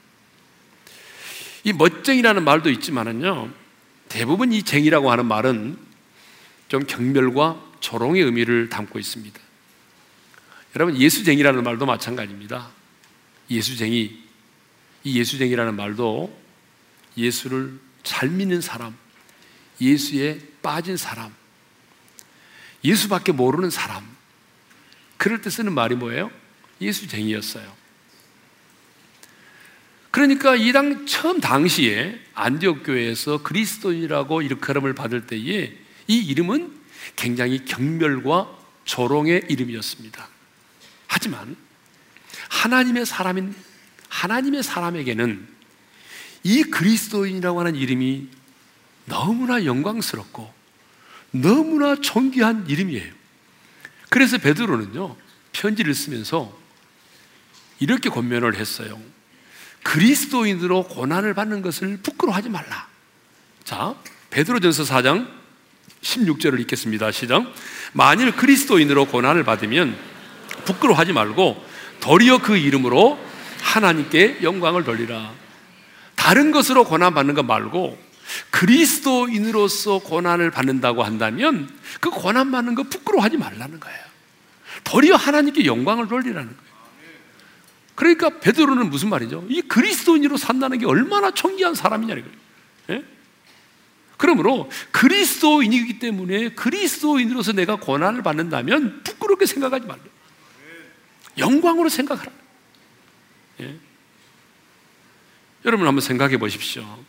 이 1.68 1.72
멋쟁이라는 1.74 2.44
말도 2.44 2.70
있지만은요. 2.70 3.50
대부분 4.08 4.54
이 4.54 4.62
쟁이라고 4.62 5.10
하는 5.10 5.26
말은 5.26 5.76
좀 6.68 6.86
경멸과 6.86 7.62
조롱의 7.80 8.22
의미를 8.22 8.70
담고 8.70 8.98
있습니다. 8.98 9.38
여러분, 10.74 10.96
예수쟁이라는 10.96 11.62
말도 11.62 11.84
마찬가지입니다. 11.84 12.70
예수쟁이. 13.50 14.24
이 15.04 15.18
예수쟁이라는 15.18 15.76
말도 15.76 16.34
예수를 17.18 17.78
잘 18.02 18.30
믿는 18.30 18.62
사람, 18.62 18.96
예수에 19.78 20.40
빠진 20.62 20.96
사람, 20.96 21.34
예수밖에 22.82 23.32
모르는 23.32 23.68
사람. 23.68 24.08
그럴 25.18 25.42
때 25.42 25.50
쓰는 25.50 25.74
말이 25.74 25.96
뭐예요? 25.96 26.30
예수쟁이였어요. 26.80 27.70
그러니까 30.18 30.56
이 30.56 30.72
당 30.72 31.06
처음 31.06 31.40
당시에 31.40 32.18
안디옥 32.34 32.82
교회에서 32.82 33.40
그리스도인이라고 33.44 34.42
일컬음을 34.42 34.92
받을 34.92 35.28
때에 35.28 35.72
이 36.08 36.18
이름은 36.18 36.76
굉장히 37.14 37.64
경멸과 37.64 38.48
조롱의 38.84 39.44
이름이었습니다. 39.48 40.28
하지만 41.06 41.54
하나님의 42.48 43.06
사람인 43.06 43.54
하나님의 44.08 44.64
사람에게는 44.64 45.46
이 46.42 46.64
그리스도인이라고 46.64 47.60
하는 47.60 47.76
이름이 47.76 48.26
너무나 49.04 49.64
영광스럽고 49.64 50.52
너무나 51.30 51.94
존귀한 51.94 52.68
이름이에요. 52.68 53.12
그래서 54.08 54.36
베드로는요 54.38 55.16
편지를 55.52 55.94
쓰면서 55.94 56.58
이렇게 57.78 58.10
권면을 58.10 58.56
했어요. 58.56 59.00
그리스도인으로 59.82 60.84
고난을 60.84 61.34
받는 61.34 61.62
것을 61.62 61.98
부끄러워하지 62.02 62.50
말라. 62.50 62.86
자, 63.64 63.94
베드로전서 64.30 64.84
4장 64.84 65.28
16절을 66.02 66.60
읽겠습니다. 66.60 67.10
시작. 67.10 67.44
만일 67.92 68.32
그리스도인으로 68.32 69.06
고난을 69.06 69.44
받으면 69.44 69.96
부끄러워하지 70.64 71.12
말고 71.12 71.64
도리어 72.00 72.38
그 72.38 72.56
이름으로 72.56 73.18
하나님께 73.62 74.38
영광을 74.42 74.84
돌리라. 74.84 75.32
다른 76.14 76.50
것으로 76.50 76.84
고난 76.84 77.14
받는 77.14 77.34
것 77.34 77.44
말고 77.44 77.98
그리스도인으로서 78.50 80.00
고난을 80.00 80.50
받는다고 80.50 81.02
한다면 81.02 81.70
그 82.00 82.10
고난 82.10 82.50
받는 82.50 82.74
거 82.74 82.82
부끄러워하지 82.84 83.38
말라는 83.38 83.80
거예요. 83.80 83.98
도리어 84.84 85.16
하나님께 85.16 85.64
영광을 85.64 86.08
돌리라는 86.08 86.46
거예요. 86.46 86.67
그러니까 87.98 88.38
베드로는 88.38 88.90
무슨 88.90 89.08
말이죠? 89.08 89.44
이 89.48 89.60
그리스도인으로 89.60 90.36
산다는 90.36 90.78
게 90.78 90.86
얼마나 90.86 91.32
존귀한 91.32 91.74
사람이냐 91.74 92.14
이거예요. 92.14 92.36
예? 92.90 93.04
그러므로 94.16 94.70
그리스도인이기 94.92 95.98
때문에 95.98 96.50
그리스도인으로서 96.50 97.54
내가 97.54 97.74
고난을 97.74 98.22
받는다면 98.22 99.02
부끄럽게 99.02 99.46
생각하지 99.46 99.88
말라. 99.88 100.00
영광으로 101.38 101.88
생각하라. 101.88 102.30
예? 103.62 103.76
여러분 105.64 105.88
한번 105.88 106.00
생각해 106.00 106.36
보십시오. 106.36 107.04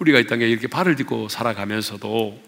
우리가 0.00 0.18
이 0.18 0.26
땅에 0.26 0.46
이렇게 0.46 0.66
발을 0.66 0.96
딛고 0.96 1.28
살아가면서도 1.28 2.42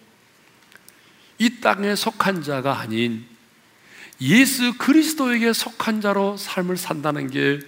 이 1.38 1.60
땅에 1.60 1.94
속한 1.94 2.42
자가 2.42 2.80
아닌 2.80 3.37
예수 4.20 4.76
그리스도에게 4.78 5.52
속한 5.52 6.00
자로 6.00 6.36
삶을 6.36 6.76
산다는 6.76 7.30
게 7.30 7.60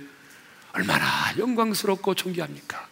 얼마나 0.72 1.06
영광스럽고 1.38 2.14
존귀합니까? 2.14 2.88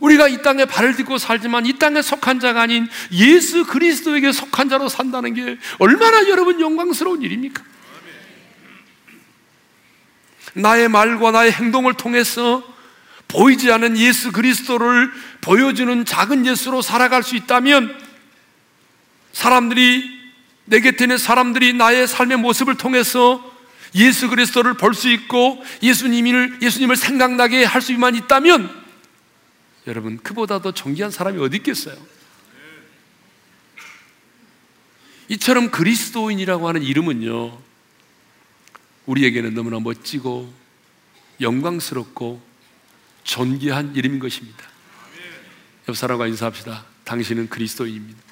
우리가 0.00 0.28
이 0.28 0.42
땅에 0.42 0.64
발을 0.64 0.96
딛고 0.96 1.18
살지만 1.18 1.66
이 1.66 1.78
땅에 1.78 2.02
속한 2.02 2.40
자가 2.40 2.62
아닌 2.62 2.88
예수 3.12 3.64
그리스도에게 3.64 4.32
속한 4.32 4.68
자로 4.68 4.88
산다는 4.88 5.34
게 5.34 5.58
얼마나 5.78 6.28
여러분 6.28 6.60
영광스러운 6.60 7.22
일입니까? 7.22 7.64
나의 10.54 10.88
말과 10.88 11.30
나의 11.30 11.52
행동을 11.52 11.94
통해서 11.94 12.62
보이지 13.26 13.70
않는 13.72 13.98
예수 13.98 14.32
그리스도를 14.32 15.10
보여주는 15.40 16.04
작은 16.04 16.46
예수로 16.46 16.80
살아갈 16.80 17.22
수 17.22 17.36
있다면 17.36 17.94
사람들이 19.32 20.17
내 20.68 20.80
곁에 20.80 21.04
있는 21.04 21.18
사람들이 21.18 21.72
나의 21.72 22.06
삶의 22.06 22.38
모습을 22.38 22.76
통해서 22.76 23.42
예수 23.94 24.28
그리스도를 24.28 24.74
볼 24.74 24.94
수 24.94 25.08
있고 25.10 25.62
예수님을 25.82 26.58
예수님을 26.60 26.96
생각나게 26.96 27.64
할 27.64 27.80
수만 27.80 28.14
있다면 28.14 28.68
여러분 29.86 30.18
그보다 30.18 30.60
더 30.60 30.72
존귀한 30.72 31.10
사람이 31.10 31.40
어디 31.40 31.56
있겠어요? 31.58 31.96
이처럼 35.28 35.70
그리스도인이라고 35.70 36.68
하는 36.68 36.82
이름은요 36.82 37.58
우리에게는 39.06 39.54
너무나 39.54 39.80
멋지고 39.80 40.52
영광스럽고 41.40 42.42
존귀한 43.24 43.94
이름인 43.94 44.18
것입니다. 44.18 44.64
옆 45.88 45.96
사람과 45.96 46.26
인사합시다. 46.26 46.84
당신은 47.04 47.48
그리스도인입니다. 47.48 48.27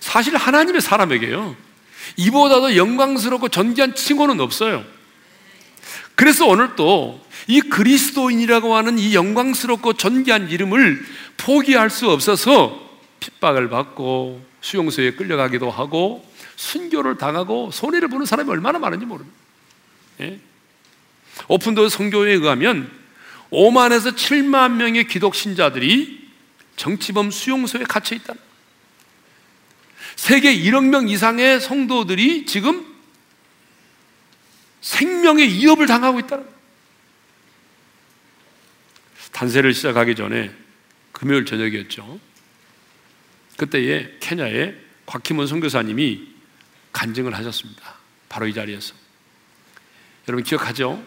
사실 0.00 0.36
하나님의 0.36 0.80
사람에게요. 0.80 1.54
이보다도 2.16 2.76
영광스럽고 2.76 3.48
존귀한 3.48 3.94
칭호는 3.94 4.40
없어요. 4.40 4.84
그래서 6.16 6.46
오늘 6.46 6.74
또 6.76 7.30
이 7.50 7.60
그리스도인이라고 7.60 8.76
하는 8.76 8.96
이 8.96 9.14
영광스럽고 9.14 9.94
존귀한 9.94 10.50
이름을 10.50 11.04
포기할 11.36 11.90
수 11.90 12.08
없어서 12.08 12.80
핍박을 13.18 13.68
받고 13.68 14.44
수용소에 14.60 15.12
끌려가기도 15.12 15.68
하고 15.68 16.24
순교를 16.54 17.18
당하고 17.18 17.72
손해를 17.72 18.06
보는 18.06 18.24
사람이 18.24 18.48
얼마나 18.50 18.78
많은지 18.78 19.04
모릅니다. 19.04 19.36
예? 20.20 20.38
오픈도 21.48 21.88
성교에 21.88 22.34
의하면 22.34 22.88
5만에서 23.50 24.14
7만 24.14 24.74
명의 24.74 25.08
기독 25.08 25.34
신자들이 25.34 26.28
정치범 26.76 27.32
수용소에 27.32 27.82
갇혀 27.82 28.14
있다. 28.14 28.34
세계 30.16 30.54
1억 30.54 30.84
명 30.84 31.08
이상의 31.08 31.60
성도들이 31.60 32.46
지금 32.46 32.86
생명의 34.80 35.48
위협을 35.48 35.86
당하고 35.86 36.20
있다. 36.20 36.40
단세를 39.32 39.72
시작하기 39.74 40.14
전에 40.14 40.50
금요일 41.12 41.44
저녁이었죠. 41.44 42.18
그때에 43.56 44.16
케냐에 44.20 44.74
곽희문 45.06 45.46
선교사님이 45.46 46.28
간증을 46.92 47.34
하셨습니다. 47.36 47.94
바로 48.28 48.46
이 48.46 48.54
자리에서. 48.54 48.94
여러분 50.28 50.44
기억하죠? 50.44 51.02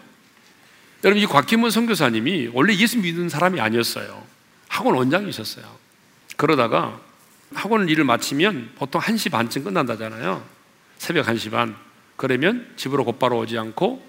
여러분 1.02 1.22
이 1.22 1.26
곽희문 1.26 1.70
선교사님이 1.70 2.50
원래 2.52 2.74
예수 2.76 2.98
믿는 2.98 3.28
사람이 3.28 3.60
아니었어요. 3.60 4.24
학원 4.68 4.94
원장이셨어요. 4.96 5.78
그러다가 6.36 7.00
학원 7.54 7.88
일을 7.88 8.04
마치면 8.04 8.72
보통 8.76 9.00
1시 9.00 9.30
반쯤 9.30 9.64
끝난다잖아요. 9.64 10.44
새벽 10.98 11.26
1시 11.26 11.50
반. 11.50 11.76
그러면 12.16 12.72
집으로 12.76 13.04
곧바로 13.04 13.38
오지 13.38 13.58
않고 13.58 14.04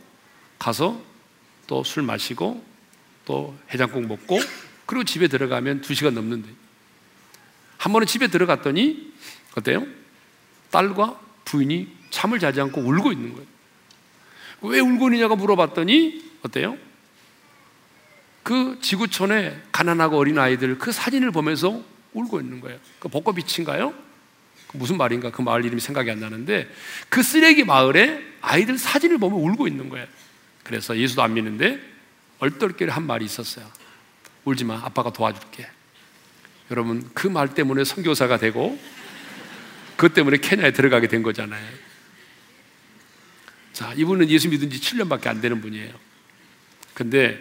가서 0.60 1.02
또 1.68 1.84
술 1.84 2.04
마시고 2.04 2.64
또 3.26 3.58
해장국 3.74 4.06
먹고 4.06 4.40
그리고 4.86 5.04
집에 5.04 5.28
들어가면 5.28 5.82
2시간 5.82 6.14
넘는데 6.14 6.48
한 7.78 7.92
번은 7.92 8.06
집에 8.08 8.28
들어갔더니 8.28 9.14
어때요? 9.58 9.86
딸과 10.72 11.20
부인이 11.46 11.88
잠을 12.12 12.40
자지 12.40 12.62
않고 12.62 12.82
울고 12.82 13.12
있는 13.12 13.34
거예요. 13.34 13.48
왜 14.62 14.80
울고 14.80 15.08
있느냐고 15.08 15.36
물어봤더니 15.36 16.24
어때요? 16.44 16.78
그 18.44 18.78
지구촌에 18.82 19.60
가난하고 19.72 20.18
어린 20.18 20.38
아이들 20.38 20.78
그 20.78 20.92
사진을 20.92 21.32
보면서 21.32 21.82
울고 22.16 22.40
있는 22.40 22.62
거예요. 22.62 22.80
그 23.00 23.10
벚꽃 23.10 23.36
빛인가요? 23.36 23.94
그 24.68 24.78
무슨 24.78 24.98
말인가? 24.98 25.32
그 25.32 25.42
마을 25.42 25.64
이름이 25.66 25.80
생각이 25.80 26.10
안 26.10 26.20
나는데 26.20 26.68
그 27.10 27.22
쓰레기 27.22 27.64
마을에 27.64 28.22
아이들 28.42 28.78
사진을 28.78 29.18
보면 29.20 29.40
울고 29.40 29.68
있는 29.68 29.90
거예요. 29.90 30.08
그래서 30.64 30.98
예수도 30.98 31.22
안 31.22 31.34
믿는데 31.34 31.80
얼떨결에 32.40 32.92
한 32.92 33.06
말이 33.06 33.26
있었어요. 33.26 33.70
울지 34.46 34.64
마. 34.64 34.82
아빠가 34.84 35.12
도와줄게. 35.12 35.68
여러분 36.72 37.08
그 37.14 37.28
말 37.28 37.54
때문에 37.54 37.84
선교사가 37.84 38.38
되고 38.38 38.80
그 39.98 40.10
때문에 40.14 40.38
케냐에 40.38 40.72
들어가게 40.72 41.08
된 41.08 41.22
거잖아요. 41.22 41.64
자, 43.72 43.94
이분은 43.96 44.30
예수 44.30 44.50
믿은 44.50 44.70
지 44.70 44.80
7년밖에 44.80 45.28
안 45.28 45.42
되는 45.42 45.62
분이에요. 45.62 45.94
근데 46.94 47.40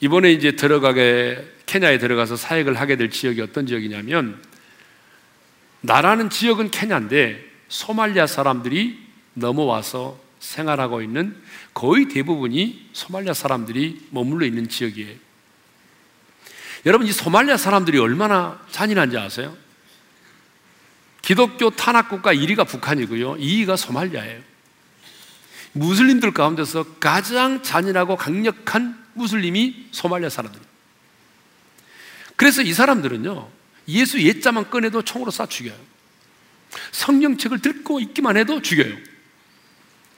이번에 0.00 0.32
이제 0.32 0.52
들어가게 0.52 1.44
케냐에 1.68 1.98
들어가서 1.98 2.36
사역을 2.36 2.80
하게 2.80 2.96
될 2.96 3.10
지역이 3.10 3.42
어떤 3.42 3.66
지역이냐면 3.66 4.42
나라는 5.82 6.30
지역은 6.30 6.70
케냐인데 6.70 7.44
소말리아 7.68 8.26
사람들이 8.26 8.98
넘어와서 9.34 10.18
생활하고 10.40 11.02
있는 11.02 11.36
거의 11.74 12.08
대부분이 12.08 12.88
소말리아 12.94 13.34
사람들이 13.34 14.08
머물러 14.10 14.46
있는 14.46 14.68
지역이에요. 14.68 15.14
여러분 16.86 17.06
이 17.06 17.12
소말리아 17.12 17.58
사람들이 17.58 17.98
얼마나 17.98 18.58
잔인한지 18.70 19.18
아세요? 19.18 19.54
기독교 21.20 21.68
탄압국가 21.68 22.32
1위가 22.32 22.66
북한이고요. 22.66 23.36
2위가 23.36 23.76
소말리아예요. 23.76 24.40
무슬림들 25.72 26.32
가운데서 26.32 26.84
가장 26.98 27.62
잔인하고 27.62 28.16
강력한 28.16 28.98
무슬림이 29.12 29.88
소말리아 29.90 30.30
사람들. 30.30 30.67
그래서 32.38 32.62
이 32.62 32.72
사람들은요, 32.72 33.50
예수 33.88 34.22
예자만 34.22 34.70
꺼내도 34.70 35.02
총으로 35.02 35.32
쏴 35.32 35.50
죽여요. 35.50 35.76
성경책을 36.92 37.60
듣고 37.60 37.98
있기만 37.98 38.36
해도 38.36 38.62
죽여요. 38.62 38.96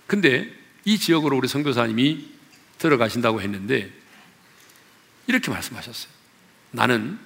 근데 0.06 0.52
이 0.84 0.98
지역으로 0.98 1.38
우리 1.38 1.48
선교사님이 1.48 2.28
들어가신다고 2.76 3.40
했는데 3.40 3.90
이렇게 5.28 5.50
말씀하셨어요. 5.50 6.12
나는 6.72 7.18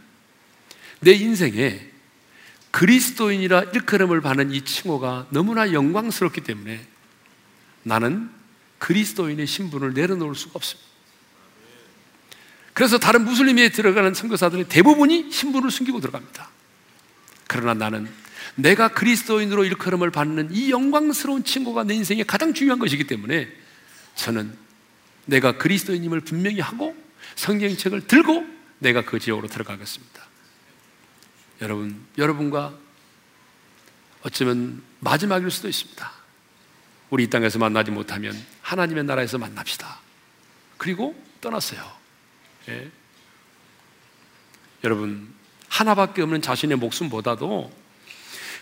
내 1.01 1.11
인생에 1.13 1.91
그리스도인이라 2.71 3.63
일컬음을 3.75 4.21
받는 4.21 4.53
이 4.53 4.61
칭호가 4.61 5.27
너무나 5.31 5.73
영광스럽기 5.73 6.43
때문에 6.43 6.87
나는 7.83 8.31
그리스도인의 8.79 9.49
신분을 9.49 9.95
내려놓을 9.95 10.37
수가 10.37 10.53
없습니다. 10.55 10.94
그래서 12.75 12.99
다른 12.99 13.25
무슬림에 13.25 13.71
들어가는 13.71 14.15
선교사들의 14.15 14.69
대부분이 14.69 15.31
신분을 15.31 15.71
숨기고 15.71 16.01
들어갑니다. 16.01 16.51
그러나 17.47 17.73
나는 17.75 18.11
내가 18.57 18.89
그리스도인으로 18.89 19.65
일컬음을 19.65 20.11
받는 20.11 20.51
이 20.53 20.71
영광스러운 20.71 21.45
친구가 21.45 21.85
내 21.85 21.95
인생에 21.95 22.25
가장 22.25 22.53
중요한 22.53 22.79
것이기 22.81 23.05
때문에 23.05 23.49
저는 24.17 24.57
내가 25.27 25.57
그리스도인임을 25.57 26.21
분명히 26.21 26.61
하고 26.61 26.97
성경책을 27.37 28.07
들고 28.09 28.45
내가 28.81 29.05
그 29.05 29.19
지역으로 29.19 29.49
들어가겠습니다. 29.49 30.23
여러분, 31.63 32.05
여러분과 32.19 32.75
어쩌면 34.23 34.83
마지막일 35.01 35.51
수도 35.51 35.69
있습니다. 35.69 36.13
우리 37.11 37.25
이 37.25 37.31
땅에서 37.31 37.59
만나지 37.59 37.93
못하면 37.93 38.37
하나님의 38.63 39.05
나라에서 39.05 39.39
만납시다. 39.39 40.01
그리고 40.77 41.15
떠났어요. 41.41 42.04
예. 42.69 42.91
여러분, 44.83 45.33
하나밖에 45.69 46.23
없는 46.23 46.43
자신의 46.43 46.79
목숨보다도 46.79 47.73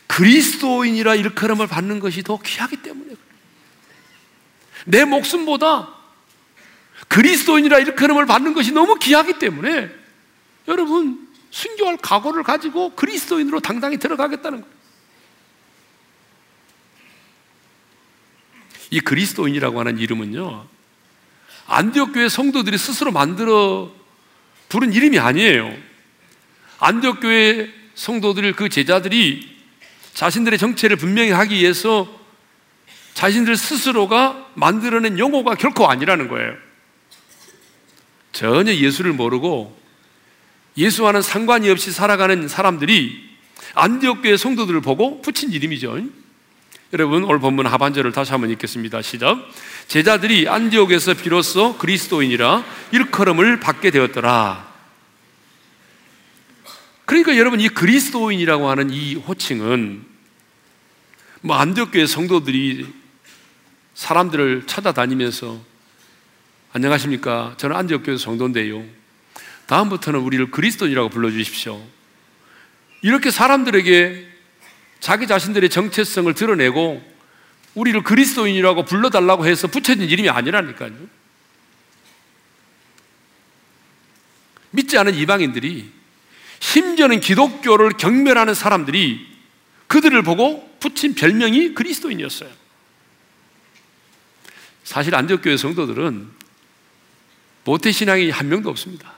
그리스도인이라 0.07 1.15
일컬음을 1.17 1.67
받는 1.67 2.01
것이 2.01 2.23
더 2.23 2.39
귀하기 2.39 2.83
때문에 2.83 3.15
내 4.85 5.05
목숨보다 5.05 5.95
그리스도인이라 7.09 7.79
일컬음을 7.81 8.27
받는 8.27 8.55
것이 8.55 8.73
너무 8.73 8.99
귀하기 8.99 9.39
때문에 9.39 9.91
여러분 10.69 11.29
순교할 11.51 11.99
각오를 11.99 12.43
가지고 12.43 12.95
그리스도인으로 12.95 13.61
당당히 13.61 13.99
들어가겠다는 13.99 14.61
거예요. 14.63 14.83
이 18.91 19.01
그리스도인이라고 19.01 19.81
하는 19.81 19.99
이름은요, 19.99 20.67
안디옥 21.73 22.13
교회 22.13 22.29
성도들이 22.29 22.77
스스로 22.77 23.13
만들어 23.13 23.91
부른 24.69 24.93
이름이 24.93 25.19
아니에요. 25.19 25.75
안디옥 26.79 27.21
교회 27.21 27.73
성도들 27.95 28.53
그 28.53 28.69
제자들이 28.69 29.51
자신들의 30.13 30.59
정체를 30.59 30.97
분명히 30.97 31.31
하기 31.31 31.57
위해서 31.57 32.07
자신들 33.15 33.57
스스로가 33.57 34.51
만들어낸 34.53 35.19
용어가 35.19 35.55
결코 35.55 35.89
아니라는 35.89 36.29
거예요. 36.29 36.53
전혀 38.33 38.75
예수를 38.75 39.15
모르고 39.15 39.75
예수와는 40.77 41.23
상관이 41.23 41.71
없이 41.71 41.91
살아가는 41.91 42.49
사람들이 42.49 43.31
안디옥 43.73 44.21
교회 44.21 44.37
성도들을 44.37 44.83
보고 44.83 45.23
붙인 45.23 45.51
이름이죠. 45.51 46.05
여러분 46.93 47.25
오늘 47.25 47.39
본문 47.39 47.67
하반절을 47.67 48.13
다시 48.13 48.33
한번 48.33 48.51
읽겠습니다. 48.51 49.01
시작. 49.01 49.39
제자들이 49.89 50.47
안디옥에서 50.47 51.15
비로소 51.15 51.79
그리스도인이라 51.79 52.63
일컬음을 52.93 53.61
받게 53.61 53.91
되었더라. 53.91 54.71
그러니까 57.07 57.39
여러분 57.39 57.61
이 57.61 57.71
그리스도인이라고 57.71 58.69
하는 58.69 58.91
이 58.91 59.15
호칭은 59.15 60.05
뭐 61.41 61.57
안디옥 61.57 61.93
교회 61.93 62.05
성도들이 62.05 62.87
사람들을 63.95 64.65
찾아다니면서 64.67 65.59
안녕하십니까? 66.75 67.55
저는 67.57 67.75
안디옥 67.75 68.03
교회 68.05 68.19
성도인데요. 68.19 68.85
다음부터는 69.65 70.21
우리를 70.21 70.51
그리스도인이라고 70.51 71.09
불러 71.09 71.31
주십시오. 71.31 71.83
이렇게 73.01 73.31
사람들에게 73.31 74.32
자기 75.03 75.27
자신들의 75.27 75.69
정체성을 75.69 76.33
드러내고 76.33 77.03
우리를 77.75 78.05
그리스도인이라고 78.05 78.85
불러달라고 78.85 79.45
해서 79.45 79.67
붙여진 79.67 80.09
이름이 80.09 80.31
아니라니까요. 80.31 80.93
믿지 84.71 84.97
않은 84.97 85.17
이방인들이 85.17 85.91
심지어는 86.61 87.19
기독교를 87.19 87.91
경멸하는 87.99 88.55
사람들이 88.55 89.27
그들을 89.89 90.23
보고 90.23 90.73
붙인 90.79 91.17
별명이 91.17 91.75
그리스도인이었어요. 91.75 92.51
사실 94.85 95.17
안디옥교회 95.17 95.57
성도들은 95.57 96.31
모태신앙이 97.65 98.31
한 98.31 98.49
명도 98.49 98.71
없습니다. 98.71 99.15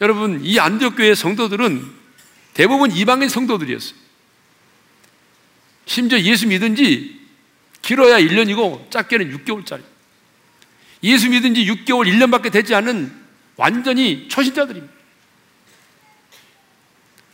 여러분, 0.00 0.44
이 0.44 0.58
안디옥교회 0.58 1.14
성도들은 1.14 2.03
대부분 2.54 2.90
이방인 2.92 3.28
성도들이었어요. 3.28 3.98
심지어 5.86 6.18
예수 6.20 6.46
믿은 6.46 6.76
지 6.76 7.20
길어야 7.82 8.18
1년이고 8.18 8.90
짧게는 8.90 9.36
6개월짜리. 9.36 9.82
예수 11.02 11.28
믿은 11.28 11.54
지 11.54 11.66
6개월, 11.66 12.08
1년밖에 12.08 12.50
되지 12.50 12.74
않은 12.74 13.12
완전히 13.56 14.28
초신자들입니다. 14.28 14.94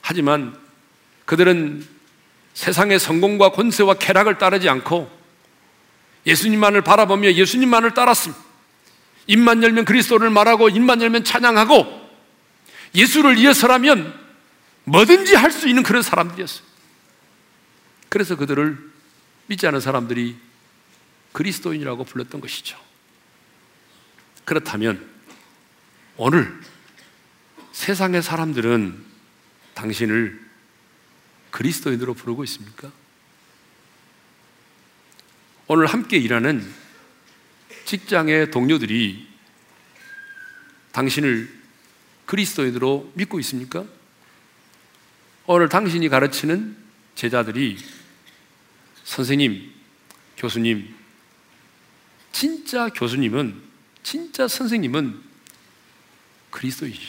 하지만 0.01 0.59
그들은 1.25 1.87
세상의 2.55 2.99
성공과 2.99 3.51
권세와 3.51 3.95
쾌락을 3.95 4.39
따르지 4.39 4.69
않고 4.69 5.09
예수님만을 6.27 6.83
바라보며 6.83 7.33
예수님만을 7.33 7.95
따랐습니다. 7.95 8.43
입만 9.29 9.63
열면 9.63 9.85
그리스도를 9.85 10.31
말하고 10.31 10.69
입만 10.69 11.01
열면 11.01 11.23
찬양하고 11.23 12.11
예수를 12.95 13.37
위해서라면 13.37 14.20
뭐든지 14.91 15.35
할 15.37 15.53
수 15.53 15.69
있는 15.69 15.83
그런 15.83 16.03
사람들이었어요. 16.03 16.67
그래서 18.09 18.37
그들을 18.37 18.91
믿지 19.47 19.67
않은 19.67 19.81
사람들이 19.81 20.37
그리스도인이라고 21.33 22.05
불렀던 22.05 22.41
것이죠. 22.41 22.79
그렇다면 24.45 25.09
오늘 26.17 26.61
세상의 27.73 28.23
사람들은 28.23 29.05
당신을 29.75 30.41
그리스도인으로 31.53 32.15
부르고 32.15 32.43
있습니까? 32.45 32.91
오늘 35.69 35.87
함께 35.87 36.17
일하는 36.17 36.69
직장의 37.85 38.51
동료들이 38.51 39.29
당신을 40.93 41.61
그리스도인으로 42.27 43.13
믿고 43.15 43.39
있습니까? 43.41 43.85
오늘 45.53 45.69
당신이 45.69 46.09
가르치는 46.09 46.77
제자들이 47.17 47.77
선생님, 49.03 49.69
교수님, 50.37 50.95
진짜 52.31 52.89
교수님은, 52.91 53.61
진짜 54.05 54.47
선생님은 54.47 55.21
그리스도이시, 56.53 57.01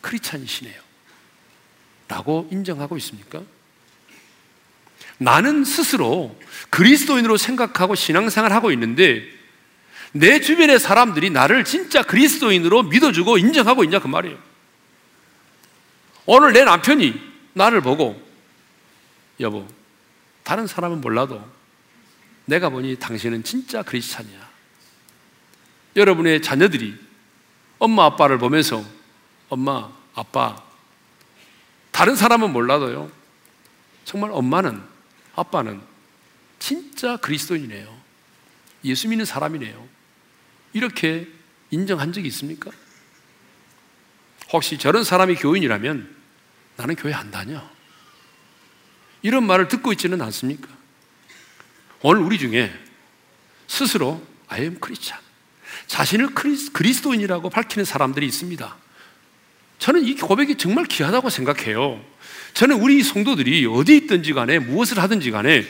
크리찬이시네요. 0.00 0.80
라고 2.08 2.48
인정하고 2.50 2.96
있습니까? 2.96 3.42
나는 5.18 5.62
스스로 5.64 6.40
그리스도인으로 6.70 7.36
생각하고 7.36 7.94
신앙생활 7.94 8.50
하고 8.50 8.72
있는데 8.72 9.28
내 10.12 10.40
주변의 10.40 10.78
사람들이 10.78 11.28
나를 11.28 11.64
진짜 11.64 12.02
그리스도인으로 12.02 12.84
믿어주고 12.84 13.36
인정하고 13.36 13.84
있냐 13.84 13.98
그 13.98 14.08
말이에요. 14.08 14.38
오늘 16.24 16.54
내 16.54 16.64
남편이 16.64 17.33
나를 17.54 17.80
보고 17.80 18.20
여보 19.40 19.66
다른 20.42 20.66
사람은 20.66 21.00
몰라도 21.00 21.42
내가 22.44 22.68
보니 22.68 22.96
당신은 22.98 23.42
진짜 23.42 23.82
크리스찬이야. 23.82 24.50
여러분의 25.96 26.42
자녀들이 26.42 26.94
엄마 27.78 28.04
아빠를 28.04 28.38
보면서 28.38 28.84
엄마 29.48 29.90
아빠 30.14 30.62
다른 31.90 32.16
사람은 32.16 32.52
몰라도요. 32.52 33.10
정말 34.04 34.30
엄마는 34.32 34.82
아빠는 35.34 35.80
진짜 36.58 37.16
그리스도인이네요. 37.16 38.04
예수 38.84 39.08
믿는 39.08 39.24
사람이네요. 39.24 39.88
이렇게 40.72 41.28
인정한 41.70 42.12
적이 42.12 42.28
있습니까? 42.28 42.70
혹시 44.52 44.76
저런 44.76 45.04
사람이 45.04 45.36
교인이라면 45.36 46.13
나는 46.76 46.94
교회 46.96 47.12
안 47.12 47.30
다녀. 47.30 47.62
이런 49.22 49.46
말을 49.46 49.68
듣고 49.68 49.92
있지는 49.92 50.20
않습니까? 50.22 50.68
오늘 52.02 52.22
우리 52.22 52.38
중에 52.38 52.72
스스로 53.66 54.22
I 54.48 54.62
am 54.62 54.78
Christian. 54.82 55.22
자신을 55.86 56.34
그리스도인이라고 56.72 57.50
밝히는 57.50 57.84
사람들이 57.84 58.26
있습니다. 58.26 58.76
저는 59.78 60.04
이 60.04 60.14
고백이 60.14 60.56
정말 60.56 60.84
귀하다고 60.84 61.30
생각해요. 61.30 62.02
저는 62.54 62.76
우리 62.80 63.02
성도들이 63.02 63.66
어디 63.66 63.96
있든지 63.96 64.32
간에 64.32 64.58
무엇을 64.58 64.98
하든지 65.00 65.30
간에 65.30 65.66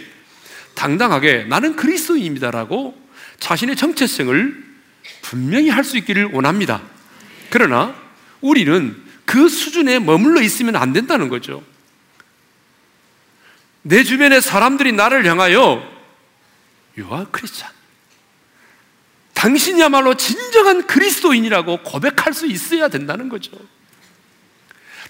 당당하게 0.74 1.44
나는 1.44 1.76
그리스도인입니다라고 1.76 3.02
자신의 3.40 3.76
정체성을 3.76 4.64
분명히 5.22 5.68
할 5.70 5.84
수 5.84 5.96
있기를 5.98 6.26
원합니다. 6.26 6.82
그러나 7.50 7.94
우리는 8.40 9.03
그 9.24 9.48
수준에 9.48 9.98
머물러 9.98 10.40
있으면 10.42 10.76
안 10.76 10.92
된다는 10.92 11.28
거죠. 11.28 11.62
내 13.82 14.02
주변의 14.02 14.40
사람들이 14.40 14.92
나를 14.92 15.26
향하여 15.26 15.94
are 16.98 17.26
Christian. 17.32 17.74
당신이야말로 19.34 20.14
진정한 20.14 20.86
그리스도인이라고 20.86 21.82
고백할 21.82 22.32
수 22.32 22.46
있어야 22.46 22.88
된다는 22.88 23.28
거죠. 23.28 23.50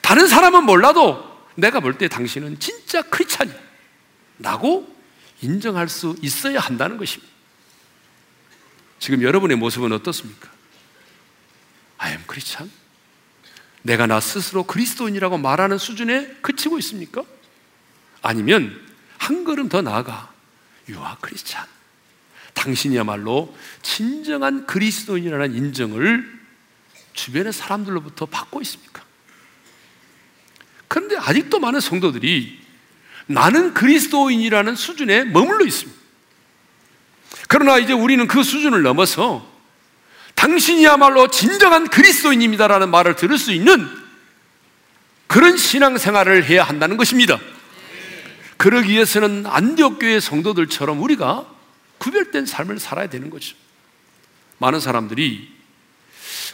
다른 0.01 0.27
사람은 0.27 0.65
몰라도 0.65 1.23
내가 1.55 1.81
볼 1.81 1.99
때 1.99 2.09
당신은 2.09 2.59
진짜 2.59 3.03
크리스찬이야. 3.03 3.55
라고 4.41 4.93
인정할 5.41 5.89
수 5.89 6.17
있어야 6.21 6.59
한다는 6.59 6.97
것입니다. 6.97 7.33
지금 8.99 9.23
여러분의 9.23 9.57
모습은 9.57 9.93
어떻습니까? 9.93 10.51
I 11.99 12.13
am 12.13 12.23
Christian. 12.29 12.71
내가 13.85 14.07
나 14.07 14.19
스스로 14.19 14.63
그리스도인이라고 14.65 15.37
말하는 15.37 15.77
수준에 15.77 16.27
그치고 16.41 16.79
있습니까? 16.79 17.23
아니면 18.23 18.81
한 19.19 19.45
걸음 19.45 19.69
더 19.69 19.83
나아가 19.83 20.33
are 20.89 21.17
Christian. 21.23 21.69
당신이야말로 22.55 23.55
진정한 23.83 24.67
그리스도인이라는 24.67 25.55
인정을 25.55 26.41
주변의 27.13 27.53
사람들로부터 27.53 28.25
받고 28.27 28.63
있습니까? 28.63 29.03
그런데 30.89 31.17
아직도 31.19 31.59
많은 31.59 31.81
성도들이 31.81 32.63
나는 33.27 33.75
그리스도인이라는 33.75 34.77
수준에 34.77 35.25
머물러 35.25 35.67
있습니다. 35.67 36.01
그러나 37.49 37.79
이제 37.79 37.93
우리는 37.93 38.27
그 38.27 38.43
수준을 38.43 38.83
넘어서 38.83 39.54
당신이야말로 40.45 41.29
진정한 41.29 41.89
그리스도인입니다라는 41.89 42.91
말을 42.91 43.17
들을 43.17 43.39
수 43.39 43.51
있는 43.51 43.89
그런 45.27 45.57
신앙생활을 45.57 46.45
해야 46.45 46.63
한다는 46.65 46.99
것입니다. 46.99 47.41
그러기 48.59 48.91
위해서는 48.91 49.47
안디옥교회 49.47 50.21
성도들처럼 50.21 51.01
우리가 51.01 51.51
구별된 51.97 52.45
삶을 52.45 52.79
살아야 52.79 53.07
되는 53.07 53.31
거죠. 53.31 53.57
많은 54.59 54.81
사람들이 54.81 55.51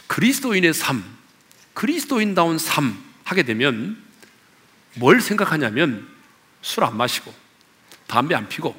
그리스도인의 0.07 0.73
삶, 0.73 1.03
그리스도인다운 1.73 2.59
삶 2.59 2.97
하게 3.25 3.43
되면 3.43 4.01
뭘 4.95 5.19
생각하냐면 5.19 6.07
술 6.61 6.85
안 6.85 6.95
마시고 6.95 7.33
담배 8.07 8.35
안 8.35 8.47
피고 8.47 8.73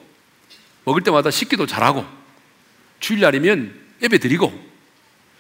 먹을 0.85 1.03
때마다 1.03 1.31
식기도 1.31 1.67
잘하고 1.67 2.07
주일날이면 3.01 3.79
예배 4.01 4.19
드리고 4.19 4.72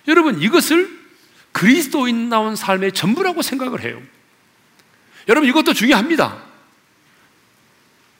여러분 0.09 0.41
이것을 0.41 1.01
그리스도인 1.53 2.29
나온 2.29 2.57
삶의 2.57 2.93
전부라고 2.93 3.43
생각을 3.43 3.83
해요. 3.83 4.01
여러분 5.29 5.49
이것도 5.49 5.75
중요합니다. 5.75 6.43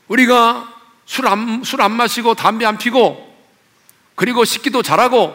우리가 0.09 0.81
술 1.07 1.27
안, 1.27 1.63
술 1.65 1.81
안 1.81 1.93
마시고 1.93 2.35
담배 2.35 2.65
안 2.65 2.79
피고 2.79 3.33
그리고 4.15 4.45
식기도 4.45 4.83
잘하고 4.83 5.35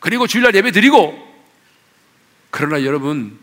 그리고 0.00 0.26
주일날 0.26 0.54
예배 0.54 0.72
드리고 0.72 1.26
그러나 2.50 2.82
여러분 2.84 3.38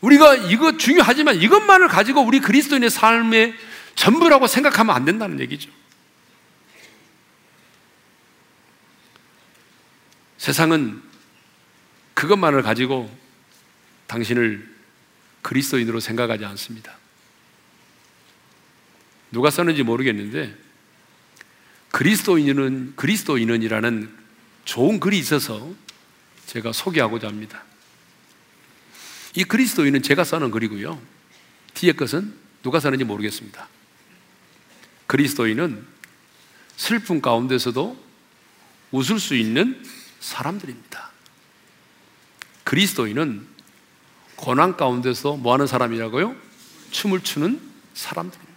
우리가 0.00 0.34
이거 0.34 0.76
중요하지만 0.76 1.36
이것만을 1.36 1.88
가지고 1.88 2.22
우리 2.22 2.40
그리스도인의 2.40 2.90
삶의 2.90 3.54
전부라고 3.94 4.46
생각하면 4.46 4.96
안 4.96 5.04
된다는 5.04 5.38
얘기죠. 5.40 5.70
세상은 10.42 11.00
그것만을 12.14 12.62
가지고 12.62 13.08
당신을 14.08 14.68
그리스도인으로 15.40 16.00
생각하지 16.00 16.44
않습니다. 16.44 16.96
누가 19.30 19.50
썼는지 19.50 19.84
모르겠는데 19.84 20.52
그리스도인은 21.92 22.94
그리스도인은이라는 22.96 24.12
좋은 24.64 24.98
글이 24.98 25.16
있어서 25.20 25.72
제가 26.46 26.72
소개하고자 26.72 27.28
합니다. 27.28 27.62
이 29.36 29.44
그리스도인은 29.44 30.02
제가 30.02 30.24
써는 30.24 30.50
글이고요. 30.50 31.00
뒤에 31.74 31.92
것은 31.92 32.34
누가 32.64 32.80
썼는지 32.80 33.04
모르겠습니다. 33.04 33.68
그리스도인은 35.06 35.86
슬픔 36.76 37.20
가운데서도 37.20 37.96
웃을 38.90 39.20
수 39.20 39.36
있는 39.36 40.01
사람들입니다. 40.22 41.10
그리스도인은 42.64 43.46
고난 44.36 44.76
가운데서 44.76 45.36
뭐 45.36 45.52
하는 45.52 45.66
사람이라고요? 45.66 46.34
춤을 46.90 47.20
추는 47.20 47.60
사람들입니다. 47.92 48.52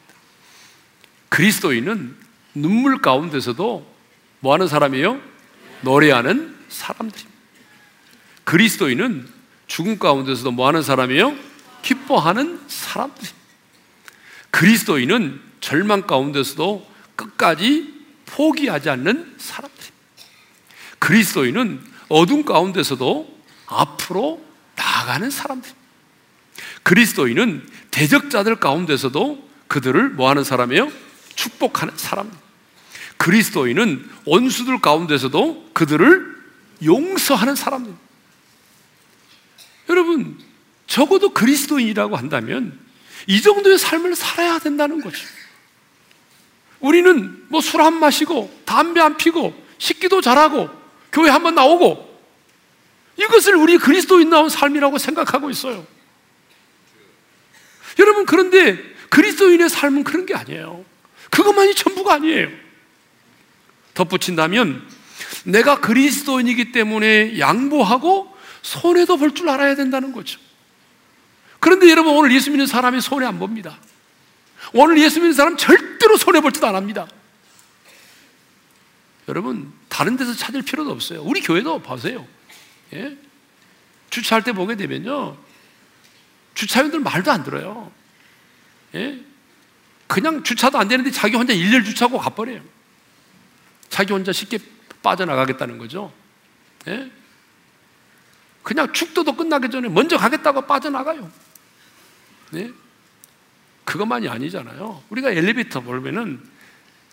그리스도인은 1.30 2.16
눈물 2.54 3.02
가운데서도 3.02 3.94
뭐 4.40 4.54
하는 4.54 4.68
사람이에요? 4.68 5.20
노래하는 5.82 6.56
사람들입니다. 6.70 7.36
그리스도인은 8.46 9.28
죽음 9.68 9.98
가운데서도 9.98 10.52
뭐 10.52 10.68
하는 10.68 10.82
사람이에요? 10.82 11.36
기뻐하는 11.82 12.62
사람들입니다. 12.68 13.36
그리스도인은 14.52 15.42
절망 15.60 16.04
가운데서도 16.04 16.90
끝까지 17.16 18.06
포기하지 18.28 18.90
않는 18.92 19.36
사람들입니다. 19.38 19.75
그리스도인은 21.06 21.82
어둠 22.10 22.44
가운데서도 22.44 23.32
앞으로 23.68 24.44
나아가는 24.76 25.30
사람들입니다. 25.30 25.86
그리스도인은 26.82 27.68
대적자들 27.92 28.56
가운데서도 28.56 29.48
그들을 29.68 30.10
뭐 30.10 30.30
하는 30.32 30.44
사람이에요? 30.44 30.92
축복하는 31.36 31.96
사람. 31.96 32.32
그리스도인은 33.18 34.10
원수들 34.26 34.82
가운데서도 34.82 35.70
그들을 35.74 36.44
용서하는 36.84 37.54
사람입니다. 37.54 38.00
여러분, 39.90 40.40
적어도 40.88 41.30
그리스도인이라고 41.36 42.16
한다면 42.16 42.80
이 43.28 43.44
정도의 43.44 43.78
삶을 43.78 44.16
살아야 44.16 44.58
된다는 44.58 45.02
거죠. 45.02 45.24
우리는 46.80 47.46
뭐 47.50 47.60
술 47.62 47.82
안 47.82 47.94
마시고 48.00 48.62
담배 48.66 49.02
안 49.02 49.18
피고 49.18 49.54
식기도 49.78 50.22
잘하고 50.22 50.85
교회 51.16 51.30
한 51.30 51.42
번 51.44 51.56
나오고 51.56 52.14
이것을 53.18 53.56
우리 53.56 53.78
그리스도인 53.78 54.30
나온 54.30 54.50
삶이라고 54.50 54.98
생각하고 54.98 55.50
있어요. 55.50 55.88
여러분 57.98 58.26
그런데 58.26 58.78
그리스도인의 59.10 59.70
삶은 59.70 60.04
그런 60.04 60.26
게 60.26 60.36
아니에요. 60.36 60.84
그것만이 61.32 61.74
전부가 61.76 62.16
아니에요. 62.16 62.50
덧붙인다면 63.94 64.86
내가 65.46 65.80
그리스도인이기 65.80 66.74
때문에 66.74 67.40
양보하고 67.40 68.36
손해도 68.62 69.16
볼 69.16 69.34
줄 69.34 69.48
알아야 69.48 69.76
된다는 69.76 70.12
거죠. 70.12 70.38
그런데 71.62 71.90
여러분 71.90 72.14
오늘 72.14 72.34
예수 72.36 72.50
믿는 72.52 72.68
사람이 72.68 73.00
손해 73.00 73.26
안 73.26 73.40
봅니다. 73.40 73.80
오늘 74.74 75.00
예수 75.00 75.20
믿는 75.20 75.32
사람 75.34 75.56
절대로 75.56 76.18
손해 76.18 76.42
볼듯안 76.42 76.76
합니다. 76.76 77.08
여러분 79.30 79.72
다른 79.96 80.18
데서 80.18 80.34
찾을 80.34 80.62
필요도 80.62 80.92
없어요. 80.92 81.22
우리 81.24 81.40
교회도 81.40 81.80
보세요. 81.80 82.28
예? 82.92 83.18
주차할 84.10 84.44
때 84.44 84.52
보게 84.52 84.76
되면요. 84.76 85.38
주차원들 86.54 87.00
말도 87.00 87.32
안 87.32 87.46
들어요. 87.46 87.90
예? 88.96 89.18
그냥 90.08 90.44
주차도 90.44 90.78
안 90.78 90.90
되는데 90.90 91.12
자기 91.12 91.38
혼자 91.38 91.54
일렬 91.54 91.86
주차하고 91.86 92.18
가버려요. 92.18 92.62
자기 93.88 94.12
혼자 94.12 94.34
쉽게 94.34 94.60
빠져나가겠다는 95.02 95.78
거죠. 95.78 96.12
예? 96.90 97.10
그냥 98.64 98.92
축도도 98.92 99.38
끝나기 99.38 99.70
전에 99.70 99.88
먼저 99.88 100.18
가겠다고 100.18 100.64
빠져나가요. 100.64 101.32
네? 102.52 102.70
그것만이 103.86 104.28
아니잖아요. 104.28 105.04
우리가 105.10 105.32
엘리베이터 105.32 105.80
보면은 105.80 106.44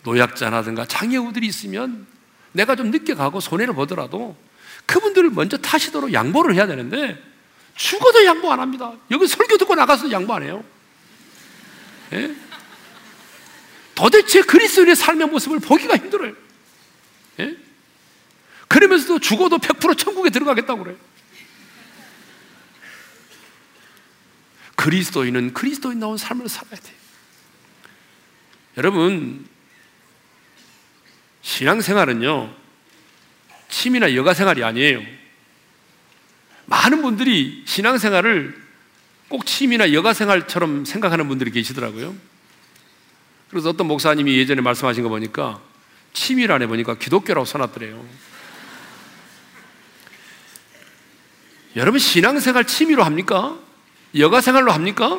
노약자라든가 0.02 0.86
장애우들이 0.86 1.46
있으면 1.46 2.08
내가 2.52 2.76
좀 2.76 2.90
늦게 2.90 3.14
가고 3.14 3.40
손해를 3.40 3.74
보더라도 3.74 4.36
그분들을 4.86 5.30
먼저 5.30 5.56
타시도록 5.56 6.12
양보를 6.12 6.54
해야 6.54 6.66
되는데 6.66 7.22
죽어도 7.74 8.24
양보 8.24 8.52
안 8.52 8.60
합니다. 8.60 8.92
여기 9.10 9.26
설교 9.26 9.56
듣고 9.58 9.74
나가서 9.74 10.10
양보 10.10 10.34
안 10.34 10.42
해요. 10.42 10.64
예? 12.12 12.34
도대체 13.94 14.42
그리스도인의 14.42 14.96
삶의 14.96 15.28
모습을 15.28 15.60
보기가 15.60 15.96
힘들어요. 15.96 16.34
예? 17.40 17.56
그러면서도 18.68 19.18
죽어도 19.20 19.58
100% 19.58 19.96
천국에 19.96 20.30
들어가겠다고 20.30 20.82
그래요. 20.82 20.96
그리스도인은 24.76 25.52
그리스도인 25.54 26.00
나온 26.00 26.16
삶을 26.16 26.48
살아야 26.48 26.76
돼요. 26.76 26.96
여러분, 28.76 29.46
신앙생활은요, 31.42 32.54
취미나 33.68 34.14
여가생활이 34.14 34.64
아니에요. 34.64 35.02
많은 36.66 37.02
분들이 37.02 37.62
신앙생활을 37.66 38.62
꼭 39.28 39.46
취미나 39.46 39.92
여가생활처럼 39.92 40.84
생각하는 40.84 41.28
분들이 41.28 41.50
계시더라고요. 41.50 42.14
그래서 43.50 43.70
어떤 43.70 43.86
목사님이 43.86 44.36
예전에 44.38 44.62
말씀하신 44.62 45.02
거 45.02 45.08
보니까 45.08 45.60
취미를 46.12 46.54
안 46.54 46.62
해보니까 46.62 46.94
기독교라고 46.96 47.44
써놨더래요. 47.44 48.04
여러분 51.76 51.98
신앙생활 51.98 52.66
취미로 52.66 53.02
합니까? 53.02 53.58
여가생활로 54.16 54.72
합니까? 54.72 55.18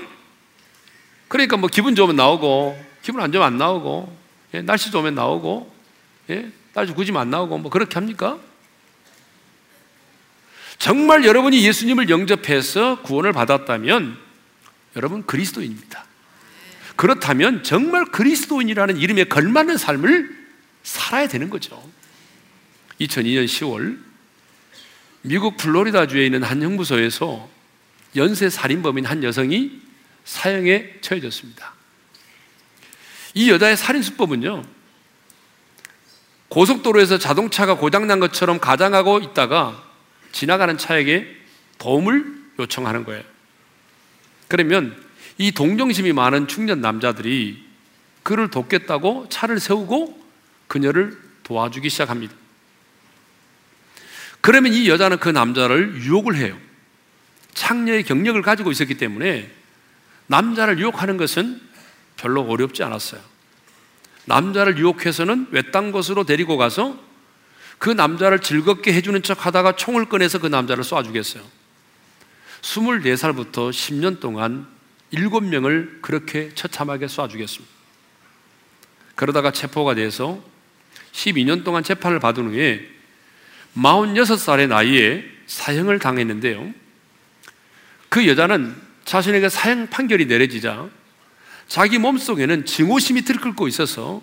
그러니까 1.27 1.57
뭐 1.57 1.67
기분 1.67 1.95
좋으면 1.95 2.15
나오고 2.15 2.79
기분 3.01 3.21
안 3.21 3.31
좋으면 3.31 3.47
안 3.47 3.57
나오고 3.57 4.15
예, 4.53 4.61
날씨 4.61 4.91
좋으면 4.91 5.15
나오고 5.15 5.72
예, 6.29 6.51
굳으면 6.95 7.21
안 7.21 7.29
나오고 7.29 7.57
뭐 7.57 7.71
그렇게 7.71 7.95
합니까? 7.95 8.39
정말 10.77 11.25
여러분이 11.25 11.65
예수님을 11.65 12.09
영접해서 12.09 13.01
구원을 13.01 13.31
받았다면 13.31 14.17
여러분 14.95 15.25
그리스도인입니다. 15.25 16.05
그렇다면 16.95 17.63
정말 17.63 18.05
그리스도인이라는 18.05 18.97
이름에 18.97 19.23
걸맞는 19.25 19.77
삶을 19.77 20.43
살아야 20.83 21.27
되는 21.27 21.49
거죠. 21.49 21.81
2002년 22.99 23.45
10월 23.45 23.99
미국 25.21 25.57
플로리다주에 25.57 26.25
있는 26.25 26.43
한 26.43 26.61
형무소에서 26.61 27.49
연쇄 28.15 28.49
살인범인 28.49 29.05
한 29.05 29.23
여성이 29.23 29.81
사형에 30.25 30.99
처해졌습니다. 31.01 31.73
이 33.33 33.49
여자의 33.49 33.75
살인 33.75 34.01
수법은요, 34.01 34.63
고속도로에서 36.53 37.17
자동차가 37.17 37.77
고장난 37.77 38.19
것처럼 38.19 38.59
가장하고 38.59 39.17
있다가 39.21 39.83
지나가는 40.31 40.77
차에게 40.77 41.27
도움을 41.79 42.31
요청하는 42.59 43.05
거예요. 43.05 43.23
그러면 44.47 44.95
이 45.39 45.51
동정심이 45.51 46.13
많은 46.13 46.47
중년 46.47 46.79
남자들이 46.79 47.65
그를 48.21 48.51
돕겠다고 48.51 49.29
차를 49.29 49.59
세우고 49.59 50.23
그녀를 50.67 51.17
도와주기 51.41 51.89
시작합니다. 51.89 52.35
그러면 54.39 54.73
이 54.73 54.87
여자는 54.87 55.17
그 55.17 55.29
남자를 55.29 56.03
유혹을 56.03 56.35
해요. 56.35 56.55
창녀의 57.55 58.03
경력을 58.03 58.39
가지고 58.43 58.69
있었기 58.69 58.97
때문에 58.97 59.49
남자를 60.27 60.77
유혹하는 60.77 61.17
것은 61.17 61.59
별로 62.15 62.43
어렵지 62.43 62.83
않았어요. 62.83 63.32
남자를 64.25 64.77
유혹해서는 64.77 65.47
외딴 65.51 65.91
곳으로 65.91 66.23
데리고 66.23 66.57
가서 66.57 66.97
그 67.77 67.89
남자를 67.89 68.39
즐겁게 68.39 68.93
해주는 68.93 69.21
척 69.23 69.45
하다가 69.45 69.75
총을 69.75 70.07
꺼내서 70.07 70.39
그 70.39 70.47
남자를 70.47 70.83
쏴주겠어요. 70.83 71.41
24살부터 72.61 73.71
10년 73.71 74.19
동안 74.19 74.67
7명을 75.13 76.01
그렇게 76.01 76.51
처참하게 76.55 77.07
쏴주겠습니다. 77.07 77.65
그러다가 79.15 79.51
체포가 79.51 79.95
돼서 79.95 80.41
12년 81.11 81.63
동안 81.63 81.83
재판을 81.83 82.19
받은 82.19 82.51
후에 82.51 82.89
46살의 83.75 84.67
나이에 84.67 85.25
사형을 85.45 85.99
당했는데요. 85.99 86.73
그 88.09 88.27
여자는 88.27 88.75
자신에게 89.05 89.49
사형 89.49 89.87
판결이 89.87 90.25
내려지자 90.27 90.89
자기 91.73 91.97
몸속에는 91.97 92.67
증오심이 92.67 93.23
들끓고 93.23 93.67
있어서 93.67 94.21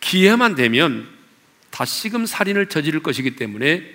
기회만 0.00 0.56
되면 0.56 1.08
다시금 1.70 2.26
살인을 2.26 2.68
저지를 2.68 3.04
것이기 3.04 3.36
때문에 3.36 3.88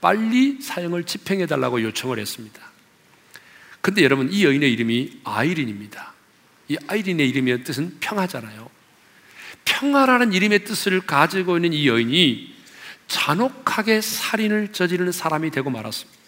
빨리 0.00 0.62
사형을 0.62 1.06
집행해 1.06 1.46
달라고 1.46 1.82
요청을 1.82 2.20
했습니다. 2.20 2.62
근데 3.80 4.04
여러분 4.04 4.28
이 4.30 4.44
여인의 4.44 4.72
이름이 4.72 5.22
아이린입니다. 5.24 6.12
이 6.68 6.76
아이린의 6.86 7.28
이름의 7.30 7.64
뜻은 7.64 7.96
평화잖아요. 7.98 8.70
평화라는 9.64 10.32
이름의 10.32 10.62
뜻을 10.62 11.00
가지고 11.00 11.56
있는 11.56 11.72
이 11.72 11.88
여인이 11.88 12.54
잔혹하게 13.08 14.00
살인을 14.02 14.68
저지르는 14.68 15.10
사람이 15.10 15.50
되고 15.50 15.68
말았습니다. 15.68 16.19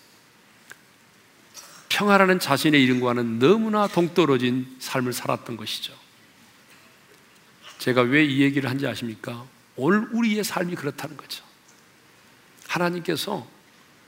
평화라는 1.92 2.38
자신의 2.38 2.82
이름과는 2.84 3.38
너무나 3.38 3.86
동떨어진 3.86 4.76
삶을 4.78 5.12
살았던 5.12 5.58
것이죠. 5.58 5.92
제가 7.78 8.00
왜 8.02 8.24
이 8.24 8.40
얘기를 8.40 8.70
한지 8.70 8.86
아십니까? 8.86 9.44
오늘 9.76 10.08
우리의 10.12 10.42
삶이 10.42 10.74
그렇다는 10.74 11.18
거죠. 11.18 11.44
하나님께서 12.66 13.46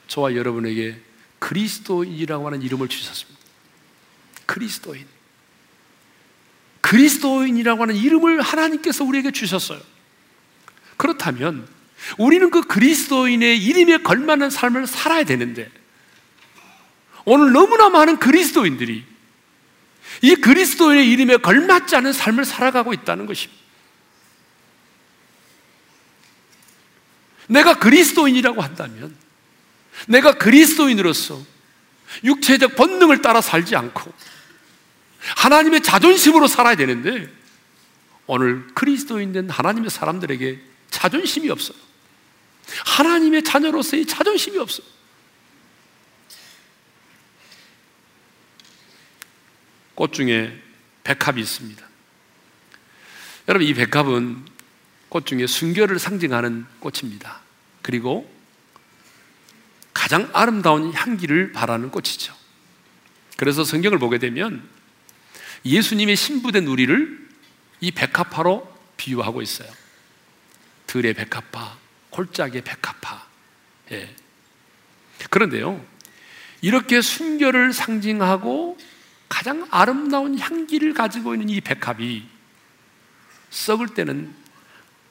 저와 0.08 0.34
여러분에게 0.34 0.98
그리스도인이라고 1.38 2.46
하는 2.46 2.62
이름을 2.62 2.88
주셨습니다. 2.88 3.38
그리스도인. 4.46 5.06
그리스도인이라고 6.80 7.82
하는 7.82 7.96
이름을 7.96 8.40
하나님께서 8.40 9.04
우리에게 9.04 9.30
주셨어요. 9.30 9.80
그렇다면 10.96 11.68
우리는 12.16 12.50
그 12.50 12.62
그리스도인의 12.62 13.62
이름에 13.62 13.98
걸맞는 13.98 14.48
삶을 14.48 14.86
살아야 14.86 15.24
되는데 15.24 15.70
오늘 17.24 17.52
너무나 17.52 17.88
많은 17.88 18.18
그리스도인들이 18.18 19.04
이 20.22 20.34
그리스도의 20.36 21.10
이름에 21.10 21.36
걸맞지 21.38 21.96
않은 21.96 22.12
삶을 22.12 22.44
살아가고 22.44 22.92
있다는 22.92 23.26
것입니다. 23.26 23.62
내가 27.46 27.78
그리스도인이라고 27.78 28.62
한다면 28.62 29.14
내가 30.08 30.32
그리스도인으로서 30.32 31.42
육체적 32.22 32.76
본능을 32.76 33.22
따라 33.22 33.40
살지 33.40 33.76
않고 33.76 34.12
하나님의 35.36 35.82
자존심으로 35.82 36.46
살아야 36.46 36.74
되는데 36.76 37.30
오늘 38.26 38.66
그리스도인 38.74 39.32
된 39.32 39.50
하나님의 39.50 39.90
사람들에게 39.90 40.60
자존심이 40.90 41.50
없어요. 41.50 41.76
하나님의 42.86 43.42
자녀로서의 43.42 44.06
자존심이 44.06 44.58
없어요. 44.58 44.86
꽃 49.94 50.12
중에 50.12 50.60
백합이 51.04 51.40
있습니다. 51.40 51.86
여러분, 53.48 53.68
이 53.68 53.74
백합은 53.74 54.44
꽃 55.08 55.26
중에 55.26 55.46
순결을 55.46 55.98
상징하는 55.98 56.66
꽃입니다. 56.80 57.40
그리고 57.82 58.30
가장 59.92 60.28
아름다운 60.32 60.92
향기를 60.92 61.52
바라는 61.52 61.90
꽃이죠. 61.90 62.34
그래서 63.36 63.64
성경을 63.64 63.98
보게 63.98 64.18
되면 64.18 64.68
예수님의 65.64 66.16
신부된 66.16 66.66
우리를 66.66 67.28
이 67.80 67.90
백합화로 67.90 68.72
비유하고 68.96 69.42
있어요. 69.42 69.70
들의 70.86 71.14
백합화, 71.14 71.76
골짜기의 72.10 72.62
백합화. 72.64 73.26
예. 73.92 74.14
그런데요, 75.30 75.84
이렇게 76.60 77.00
순결을 77.00 77.72
상징하고 77.72 78.78
가장 79.34 79.66
아름다운 79.72 80.38
향기를 80.38 80.94
가지고 80.94 81.34
있는 81.34 81.48
이 81.48 81.60
백합이 81.60 82.24
썩을 83.50 83.88
때는 83.88 84.32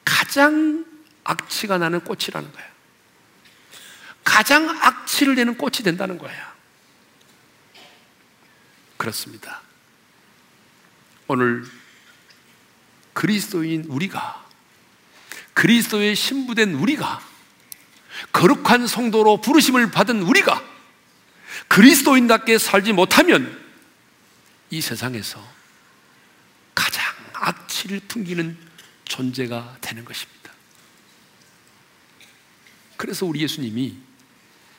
가장 0.06 0.86
악취가 1.26 1.78
나는 1.78 2.00
꽃이라는 2.00 2.54
거예요. 2.54 2.70
가장 4.24 4.70
악취를 4.70 5.36
내는 5.36 5.58
꽃이 5.58 5.84
된다는 5.84 6.18
거예요. 6.18 6.42
그렇습니다. 8.96 9.60
오늘 11.28 11.66
그리스도인 13.12 13.84
우리가 13.90 14.42
그리스도의 15.54 16.16
신부된 16.16 16.76
우리가 16.76 17.22
거룩한 18.32 18.88
성도로 18.88 19.42
부르심을 19.42 19.92
받은 19.92 20.22
우리가 20.22 20.64
그리스도인답게 21.68 22.58
살지 22.58 22.94
못하면 22.94 23.63
이 24.74 24.82
세상에서 24.82 25.40
가장 26.74 27.06
악취를 27.34 28.00
풍기는 28.08 28.58
존재가 29.06 29.78
되는 29.82 30.04
것입니다. 30.04 30.52
그래서 32.98 33.28
우리 33.28 33.42
예수님이 33.42 33.96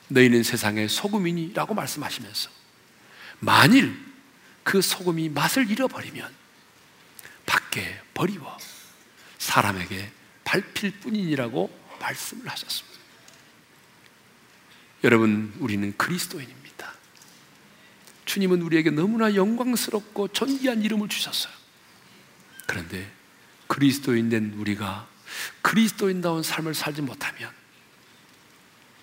너희는 0.08 0.42
세상의 0.42 0.88
소금이니라고 0.88 1.74
말씀하시면서 1.74 2.50
만일 3.38 3.96
그 4.64 4.82
소금이 4.82 5.28
맛을 5.28 5.70
잃어버리면 5.70 6.34
밖에 7.46 8.00
버리워 8.14 8.58
사람에게 9.38 10.10
밟힐 10.42 10.98
뿐이니라고 10.98 11.70
말씀을 12.00 12.48
하셨습니다. 12.48 12.98
여러분, 15.04 15.54
우리는 15.60 15.96
그리스도인입니다. 15.96 16.63
주님은 18.24 18.62
우리에게 18.62 18.90
너무나 18.90 19.34
영광스럽고 19.34 20.28
존귀한 20.28 20.82
이름을 20.82 21.08
주셨어요. 21.08 21.52
그런데 22.66 23.10
그리스도인 23.66 24.28
된 24.28 24.54
우리가 24.56 25.06
그리스도인다운 25.62 26.42
삶을 26.42 26.74
살지 26.74 27.02
못하면 27.02 27.50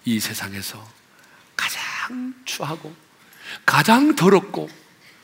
이 0.05 0.19
세상에서 0.19 0.87
가장 1.55 2.33
추하고 2.45 2.95
가장 3.65 4.15
더럽고 4.15 4.69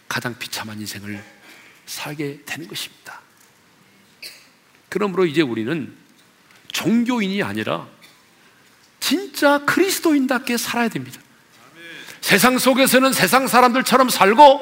가장 0.07 0.37
비참한 0.37 0.79
인생을 0.79 1.23
살게 1.85 2.43
되는 2.45 2.67
것입니다. 2.67 3.21
그러므로 4.89 5.25
이제 5.25 5.41
우리는 5.41 5.95
종교인이 6.71 7.41
아니라 7.43 7.87
진짜 8.99 9.59
그리스도인답게 9.65 10.57
살아야 10.57 10.89
됩니다. 10.89 11.21
세상 12.27 12.57
속에서는 12.57 13.13
세상 13.13 13.47
사람들처럼 13.47 14.09
살고 14.09 14.59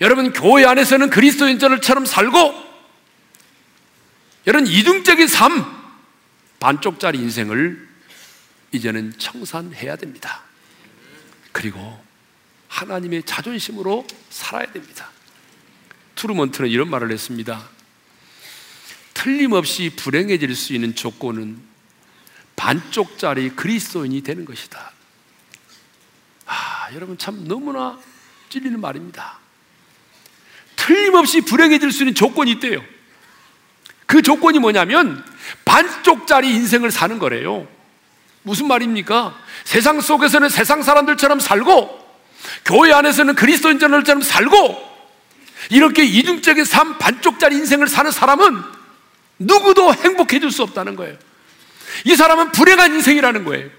여러분 0.00 0.32
교회 0.32 0.64
안에서는 0.64 1.10
그리스도인들처럼 1.10 2.06
살고 2.06 2.54
여러분 4.46 4.66
이중적인 4.66 5.28
삶 5.28 5.66
반쪽짜리 6.58 7.18
인생을 7.18 7.86
이제는 8.72 9.18
청산해야 9.18 9.96
됩니다. 9.96 10.40
그리고 11.52 12.02
하나님의 12.68 13.24
자존심으로 13.24 14.06
살아야 14.30 14.72
됩니다. 14.72 15.10
투르먼트는 16.14 16.70
이런 16.70 16.88
말을 16.88 17.12
했습니다. 17.12 17.68
틀림없이 19.12 19.92
불행해질 19.94 20.56
수 20.56 20.72
있는 20.72 20.94
조건은 20.94 21.60
반쪽짜리 22.56 23.50
그리스도인이 23.50 24.22
되는 24.22 24.46
것이다. 24.46 24.96
아, 26.88 26.94
여러분 26.94 27.18
참 27.18 27.46
너무나 27.46 27.98
찔리는 28.48 28.80
말입니다. 28.80 29.38
틀림없이 30.76 31.42
불행해질 31.42 31.92
수 31.92 32.02
있는 32.02 32.14
조건이 32.14 32.52
있대요. 32.52 32.82
그 34.06 34.22
조건이 34.22 34.58
뭐냐면 34.58 35.22
반쪽짜리 35.66 36.48
인생을 36.54 36.90
사는 36.90 37.18
거래요. 37.18 37.68
무슨 38.42 38.68
말입니까? 38.68 39.38
세상 39.64 40.00
속에서는 40.00 40.48
세상 40.48 40.82
사람들처럼 40.82 41.40
살고 41.40 42.08
교회 42.64 42.92
안에서는 42.92 43.34
그리스도인들처럼 43.34 44.22
살고 44.22 44.88
이렇게 45.68 46.04
이중적인 46.04 46.64
삶 46.64 46.96
반쪽짜리 46.96 47.56
인생을 47.56 47.86
사는 47.88 48.10
사람은 48.10 48.62
누구도 49.40 49.92
행복해질 49.92 50.50
수 50.50 50.62
없다는 50.62 50.96
거예요. 50.96 51.18
이 52.04 52.16
사람은 52.16 52.52
불행한 52.52 52.94
인생이라는 52.94 53.44
거예요. 53.44 53.77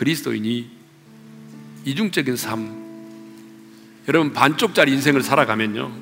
그리스도인이 0.00 0.70
이중적인 1.84 2.34
삶, 2.34 2.74
여러분 4.08 4.32
반쪽짜리 4.32 4.92
인생을 4.92 5.22
살아가면요. 5.22 5.92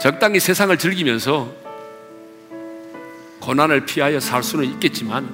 적당히 0.00 0.40
세상을 0.40 0.74
즐기면서 0.78 1.54
고난을 3.40 3.84
피하여 3.84 4.20
살 4.20 4.42
수는 4.42 4.64
있겠지만 4.72 5.28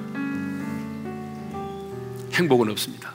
행복은 2.33 2.69
없습니다. 2.71 3.13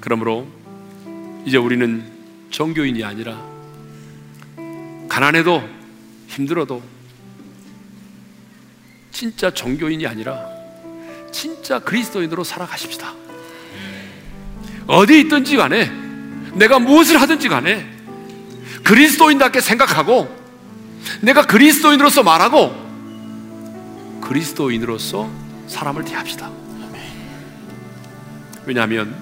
그러므로 0.00 0.46
이제 1.44 1.56
우리는 1.56 2.08
종교인이 2.50 3.02
아니라 3.02 3.44
가난해도 5.08 5.68
힘들어도 6.28 6.80
진짜 9.10 9.50
종교인이 9.50 10.06
아니라 10.06 10.53
진짜 11.34 11.80
그리스도인으로 11.80 12.44
살아가십시다. 12.44 13.12
어디 14.86 15.18
있든지 15.20 15.56
간에 15.56 15.90
내가 16.54 16.78
무엇을 16.78 17.20
하든지 17.20 17.48
간에 17.48 17.90
그리스도인답게 18.84 19.60
생각하고 19.60 20.32
내가 21.20 21.44
그리스도인으로서 21.44 22.22
말하고 22.22 22.72
그리스도인으로서 24.20 25.28
사람을 25.66 26.04
대합시다. 26.04 26.50
왜냐하면 28.64 29.14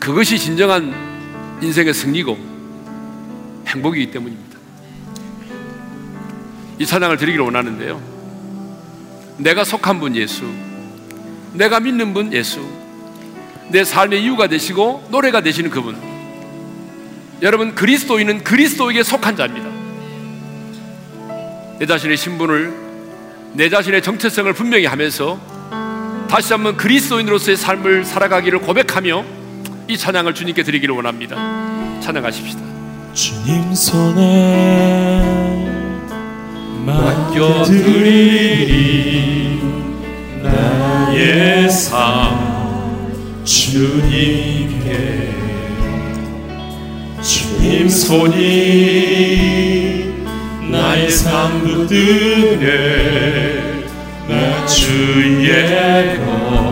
그것이 0.00 0.38
진정한 0.38 1.58
인생의 1.60 1.92
승리고 1.92 2.38
행복이기 3.66 4.10
때문입니다. 4.10 4.58
이 6.78 6.86
찬양을 6.86 7.18
드리기를 7.18 7.44
원하는데요. 7.44 8.07
내가 9.38 9.64
속한 9.64 10.00
분 10.00 10.16
예수, 10.16 10.44
내가 11.52 11.80
믿는 11.80 12.12
분 12.12 12.32
예수, 12.32 12.60
내 13.68 13.84
삶의 13.84 14.22
이유가 14.22 14.48
되시고 14.48 15.08
노래가 15.10 15.40
되시는 15.40 15.70
그분. 15.70 15.96
여러분 17.40 17.74
그리스도인은 17.74 18.42
그리스도에게 18.42 19.02
속한 19.02 19.36
자입니다. 19.36 19.68
내 21.78 21.86
자신의 21.86 22.16
신분을 22.16 22.74
내 23.54 23.68
자신의 23.68 24.02
정체성을 24.02 24.52
분명히 24.54 24.86
하면서 24.86 25.38
다시 26.28 26.52
한번 26.52 26.76
그리스도인으로서의 26.76 27.56
삶을 27.56 28.04
살아가기를 28.04 28.60
고백하며 28.60 29.24
이 29.86 29.96
찬양을 29.96 30.34
주님께 30.34 30.64
드리기를 30.64 30.94
원합니다. 30.94 31.36
찬양하십시다. 32.00 32.60
주님 33.14 33.74
손에 33.74 35.77
맡겨드리리 36.88 38.78
나의 40.42 41.70
삶 41.70 43.44
주님께. 43.44 45.28
주님 47.22 47.88
손이 47.88 48.38
나의 50.70 51.10
삶 51.10 51.62
붙드네 51.62 52.66
나 54.28 54.66
주의 54.66 56.18
것 56.18 56.67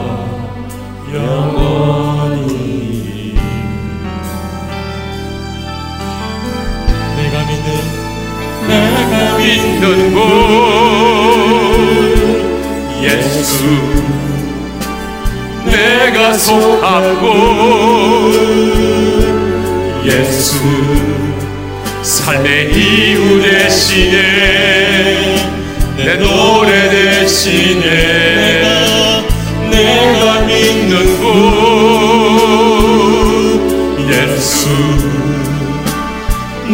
내가 9.87 9.95
믿는 9.95 10.12
곳 10.12 10.18
예수 13.01 13.64
내가 15.64 16.32
곳 17.20 17.26
예수 20.05 20.59
삶의 22.03 22.72
이유 22.74 23.41
대신에 23.43 24.16
내 25.99 26.14
노래 26.16 26.91
대신에 26.91 27.87
내가 29.70 30.41
믿는 30.41 31.20
곳 31.20 31.30
예수 34.11 34.95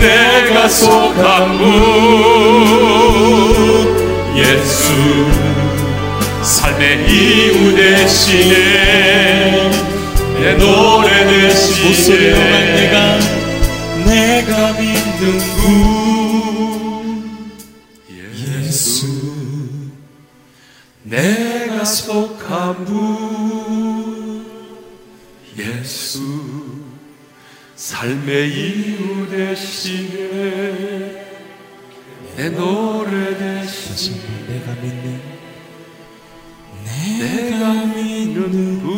내가 0.02 0.68
속한 0.68 1.58
분 1.58 1.66
예수 4.36 4.92
삶의 6.42 7.08
이유 7.08 7.76
대신에 7.76 9.70
내 10.40 10.54
노래 10.54 11.24
대신에 11.24 12.32
내가? 12.74 13.18
내가 14.04 14.72
믿는 14.72 15.38
분 15.58 17.52
예수. 18.34 19.06
내가 21.04 21.84
속한 21.84 22.84
분 22.84 24.44
예수 25.56 26.61
삶의 27.82 28.48
이유 28.48 29.28
대신에 29.28 31.26
내 32.36 32.48
노래 32.50 33.36
대신 33.36 34.20
내가 34.46 34.72
믿는 34.74 35.20
내가 37.18 37.86
믿는 37.86 38.78
분. 38.82 38.92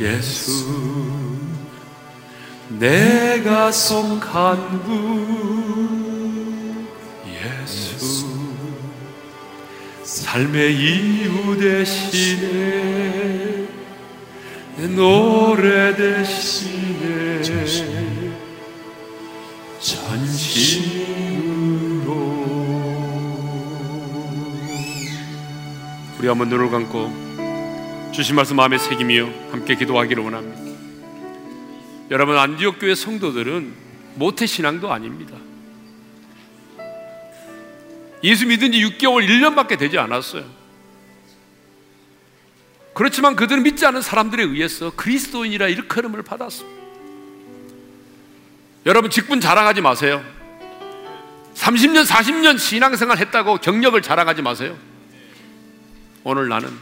예수. 0.00 1.36
내가 2.70 3.70
속한 3.70 4.84
분. 4.84 5.28
예수. 7.26 8.26
삶의 10.02 10.74
이유 10.74 11.58
대신에 11.58 13.47
내 13.47 13.47
노래 14.86 15.96
대신에 15.96 17.42
전심으로 19.80 21.18
우리 26.18 26.28
한번 26.28 26.48
눈을 26.48 26.70
감고 26.70 28.12
주신 28.12 28.36
말씀 28.36 28.54
마음에 28.56 28.78
새기며 28.78 29.28
함께 29.50 29.74
기도하기를 29.74 30.22
원합니다. 30.22 30.60
여러분 32.10 32.38
안디옥 32.38 32.78
교회 32.78 32.94
성도들은 32.94 33.74
모태 34.14 34.46
신앙도 34.46 34.92
아닙니다. 34.92 35.34
예수 38.22 38.46
믿은 38.46 38.72
지 38.72 38.80
6개월, 38.80 39.26
1년밖에 39.26 39.78
되지 39.78 39.98
않았어요. 39.98 40.57
그렇지만 42.98 43.36
그들은 43.36 43.62
믿지 43.62 43.86
않은 43.86 44.02
사람들에 44.02 44.42
의해서 44.42 44.90
그리스도인이라 44.90 45.68
일컬음을 45.68 46.24
받았습니다. 46.24 46.82
여러분 48.86 49.08
직분 49.08 49.40
자랑하지 49.40 49.82
마세요. 49.82 50.20
30년, 51.54 52.04
40년 52.04 52.58
신앙생활 52.58 53.18
했다고 53.18 53.58
경력을 53.58 54.02
자랑하지 54.02 54.42
마세요. 54.42 54.76
오늘 56.24 56.48
나는 56.48 56.76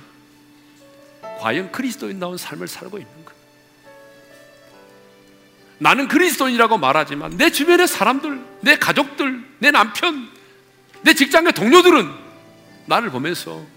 과연 1.40 1.70
그리스도인다운 1.70 2.38
삶을 2.38 2.66
살고 2.66 2.96
있는 2.96 3.24
가 3.26 3.34
나는 5.76 6.08
그리스도인이라고 6.08 6.78
말하지만 6.78 7.36
내 7.36 7.50
주변의 7.50 7.88
사람들, 7.88 8.42
내 8.62 8.78
가족들, 8.78 9.44
내 9.58 9.70
남편, 9.70 10.30
내 11.02 11.12
직장의 11.12 11.52
동료들은 11.52 12.10
나를 12.86 13.10
보면서 13.10 13.75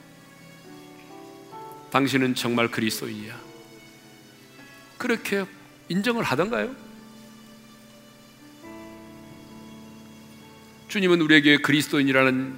당신은 1.92 2.36
정말 2.36 2.70
그리스도인이야. 2.70 3.40
그렇게 4.98 5.46
인정을 5.90 6.24
하던가요? 6.24 6.76
주님은 10.88 11.22
우리에게 11.22 11.58
그리스도인이라는 11.58 12.56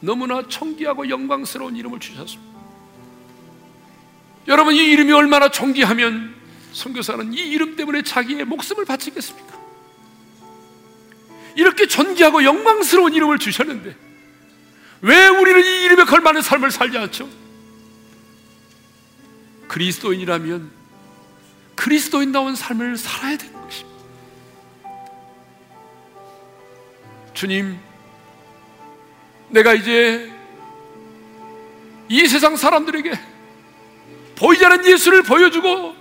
너무나 0.00 0.46
청기하고 0.48 1.08
영광스러운 1.08 1.76
이름을 1.76 2.00
주셨습니다. 2.00 2.58
여러분 4.48 4.74
이 4.74 4.78
이름이 4.78 5.12
얼마나 5.12 5.50
존귀하면 5.50 6.34
선교사는 6.72 7.32
이 7.34 7.36
이름 7.36 7.76
때문에 7.76 8.02
자기의 8.02 8.44
목숨을 8.44 8.84
바치겠습니까? 8.84 9.58
이렇게 11.56 11.86
존귀하고 11.86 12.44
영광스러운 12.44 13.12
이름을 13.14 13.38
주셨는데 13.38 13.94
왜 15.02 15.26
우리는 15.26 15.64
이 15.64 15.84
이름에 15.84 16.04
걸맞는 16.04 16.40
삶을 16.40 16.70
살지 16.70 16.96
않죠? 16.96 17.28
그리스도인이라면 19.68 20.70
그리스도인다운 21.74 22.56
삶을 22.56 22.96
살아야 22.96 23.36
되는 23.36 23.54
것입니다. 23.62 23.98
주님, 27.34 27.78
내가 29.50 29.74
이제 29.74 30.32
이 32.08 32.26
세상 32.26 32.56
사람들에게 32.56 33.18
보이지 34.36 34.64
않는 34.64 34.86
예수를 34.86 35.22
보여주고 35.22 35.94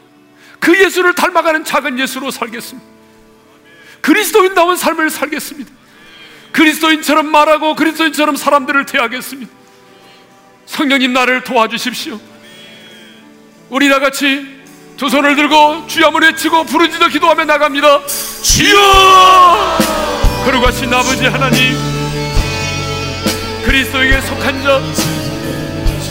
그 0.60 0.84
예수를 0.84 1.14
닮아가는 1.14 1.64
작은 1.64 2.00
예수로 2.00 2.32
살겠습니다. 2.32 2.88
그리스도인다운 4.02 4.78
삶을 4.78 5.10
살겠습니다. 5.10 5.72
그리스도인처럼 6.52 7.30
말하고 7.30 7.76
그리스도인처럼 7.76 8.36
사람들을 8.36 8.86
대하겠습니다. 8.86 9.52
성령님 10.66 11.14
나를 11.14 11.44
도와주십시오. 11.44 12.20
우리 13.70 13.90
다 13.90 14.00
같이 14.00 14.46
두 14.96 15.10
손을 15.10 15.36
들고 15.36 15.88
주여을 15.88 16.22
외치고 16.22 16.64
부르짖어 16.64 17.10
기도하며 17.10 17.46
나갑니다. 17.46 18.00
주여! 18.42 19.78
그러가신 20.46 20.94
아버지 20.94 21.26
하나님, 21.26 21.78
그리스도에게 23.66 24.22
속한 24.22 24.64
자, 24.64 24.82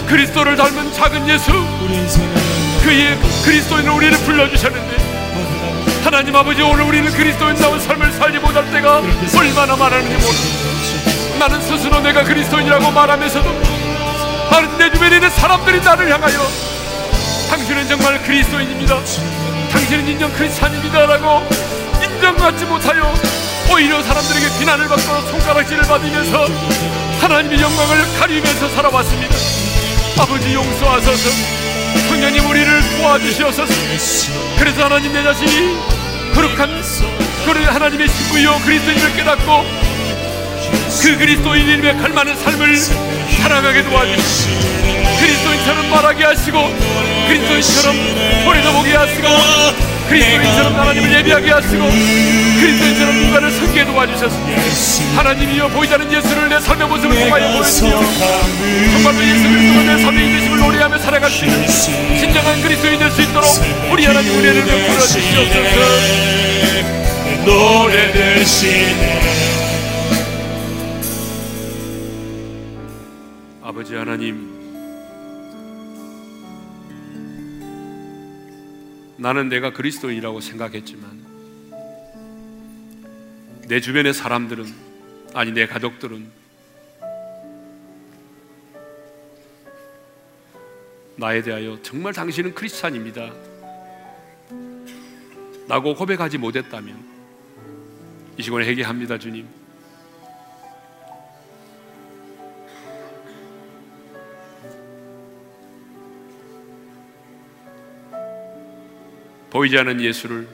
그리스도를 0.06 0.54
닮은 0.56 0.92
작은 0.92 1.28
예수, 1.30 1.50
그의 2.84 3.18
그리스도인을 3.44 3.90
우리를 3.90 4.18
불러주셨는데 4.18 5.06
하나님 6.04 6.36
아버지 6.36 6.62
오늘 6.62 6.84
우리는 6.84 7.10
그리스도인다운 7.10 7.80
삶을 7.80 8.12
살지 8.12 8.38
못할 8.38 8.70
때가 8.70 8.98
얼마나 9.36 9.74
많았는지 9.74 10.24
모릅니다 10.24 11.38
나는 11.38 11.60
스스로 11.62 11.98
내가 12.00 12.22
그리스도인이라고 12.22 12.92
말하면서도 12.92 13.62
다른 14.50 14.78
내 14.78 14.92
주변에 14.92 15.16
있는 15.16 15.30
사람들이 15.30 15.80
나를 15.80 16.12
향하여 16.12 16.75
당신은 17.48 17.88
정말 17.88 18.22
그리스도인입니다. 18.22 18.96
당신은 19.70 20.08
인정 20.08 20.32
크리스찬입니다라고 20.32 21.48
인정받지 22.02 22.64
못하여 22.64 23.14
오히려 23.72 24.02
사람들에게 24.02 24.58
비난을 24.58 24.88
받고 24.88 25.28
손가락질을 25.30 25.82
받으면서 25.82 26.46
하나님의 27.20 27.60
영광을 27.60 28.18
가리면서 28.18 28.68
살아왔습니다. 28.70 29.34
아버지 30.18 30.54
용서하소서. 30.54 31.30
성령님 32.08 32.48
우리를 32.48 32.82
도와주시옵소서. 32.98 33.72
그래서 34.58 34.84
하나님 34.84 35.12
내 35.12 35.22
자신이 35.22 35.76
거룩한 36.34 36.82
그런 37.44 37.64
하나님의 37.64 38.08
신부요 38.08 38.58
그리스도인을 38.64 39.16
깨닫고 39.16 39.64
그 41.02 41.18
그리스도인임에 41.18 41.94
갈만한 41.94 42.36
삶을 42.36 42.76
살아가게 42.76 43.84
도와주시고 43.84 45.15
그리스도인처럼 45.26 45.90
말하게 45.90 46.24
하시고 46.24 46.58
그리스도인처럼 47.26 47.96
소리도 48.44 48.72
보게 48.72 48.94
하시고 48.94 49.26
그리스도인처럼 50.08 50.76
하나님을 50.76 51.12
예비하게 51.18 51.50
하시고 51.50 51.82
그리스도인처럼 52.60 53.16
누가를 53.24 53.50
섬게 53.50 53.84
도와주셔서 53.86 54.36
하나님이여 55.16 55.66
보이지 55.68 55.94
않는 55.94 56.12
예수를 56.12 56.48
내 56.48 56.60
삶의 56.60 56.86
모습을 56.86 57.18
통하여 57.18 57.52
보여주며 57.56 57.90
정말로 58.92 59.24
예수 59.26 59.42
그리스도가 59.48 59.82
내 59.82 60.02
삶의 60.02 60.26
인내심을 60.26 60.58
노래하며 60.60 60.98
살아갈 60.98 61.28
수 61.28 61.44
있는 61.44 61.66
진정한 61.66 62.62
그리스도인 62.62 62.96
될 63.00 63.10
수 63.10 63.22
있도록 63.22 63.48
우리 63.90 64.04
하나님 64.04 64.30
은혜를 64.30 64.64
베풀어 64.64 65.00
주시옵소서. 65.00 65.80
노래 67.44 68.12
대신에. 68.12 69.16
아버지 73.64 73.94
하나님 73.96 74.45
나는 79.18 79.48
내가 79.48 79.72
그리스도인이라고 79.72 80.40
생각했지만 80.40 81.24
내 83.68 83.80
주변의 83.80 84.14
사람들은 84.14 84.66
아니 85.34 85.52
내 85.52 85.66
가족들은 85.66 86.30
나에 91.16 91.42
대하여 91.42 91.80
정말 91.82 92.12
당신은 92.12 92.54
크리스찬입니다. 92.54 93.32
라고 95.66 95.94
고백하지 95.94 96.38
못했다면 96.38 97.16
이 98.38 98.42
시간에 98.42 98.66
회개합니다, 98.66 99.18
주님. 99.18 99.48
보이지 109.56 109.78
않는 109.78 110.02
예수를 110.02 110.46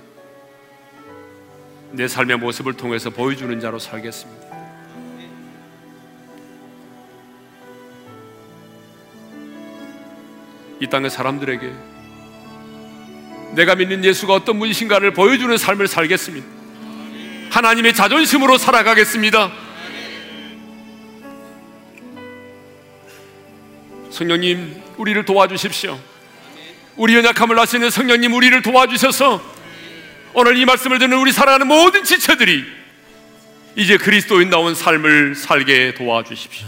내 1.91 2.07
삶의 2.07 2.37
모습을 2.37 2.75
통해서 2.75 3.11
보여주는 3.11 3.59
자로 3.59 3.81
살겠습니다. 3.81 4.47
이 10.79 10.87
땅의 10.87 11.11
사람들에게 11.11 11.73
내가 13.57 13.75
믿는 13.75 14.05
예수가 14.05 14.35
어떤 14.35 14.61
분이신가를 14.61 15.15
보여주는 15.15 15.57
삶을 15.57 15.89
살겠습니다. 15.89 16.47
하나님의 17.51 17.95
자존심으로 17.95 18.57
살아가겠습니다. 18.57 19.51
성령님, 24.11 24.81
우리를 24.97 25.25
도와주십시오. 25.25 26.12
우리 26.97 27.15
연약함을 27.15 27.59
아시는 27.59 27.91
성령님, 27.91 28.33
우리를 28.35 28.61
도와주셔서 28.63 29.43
오늘 30.35 30.57
이 30.57 30.65
말씀을 30.65 30.99
듣는 30.99 31.19
우리 31.19 31.33
사랑하는 31.33 31.67
모든 31.67 32.05
지체들이 32.05 32.65
이제 33.77 33.97
그리스도인다운 33.97 34.75
삶을 34.75 35.35
살게 35.35 35.95
도와주십시오. 35.95 36.67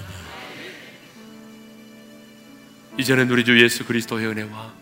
이제는 2.98 3.30
우리 3.30 3.44
주 3.44 3.60
예수 3.62 3.84
그리스도의 3.84 4.26
은혜와 4.26 4.72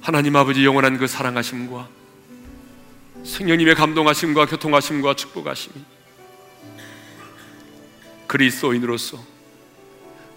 하나님 0.00 0.36
아버지 0.36 0.64
영원한 0.64 0.96
그 0.96 1.06
사랑하심과 1.06 1.88
성령님의 3.24 3.74
감동하심과 3.74 4.46
교통하심과 4.46 5.14
축복하심이 5.14 5.74
그리스도인으로서 8.26 9.18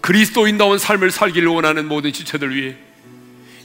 그리스도인다운 0.00 0.78
삶을 0.78 1.10
살기를 1.10 1.48
원하는 1.48 1.86
모든 1.86 2.12
지체들 2.12 2.54
위해 2.54 2.76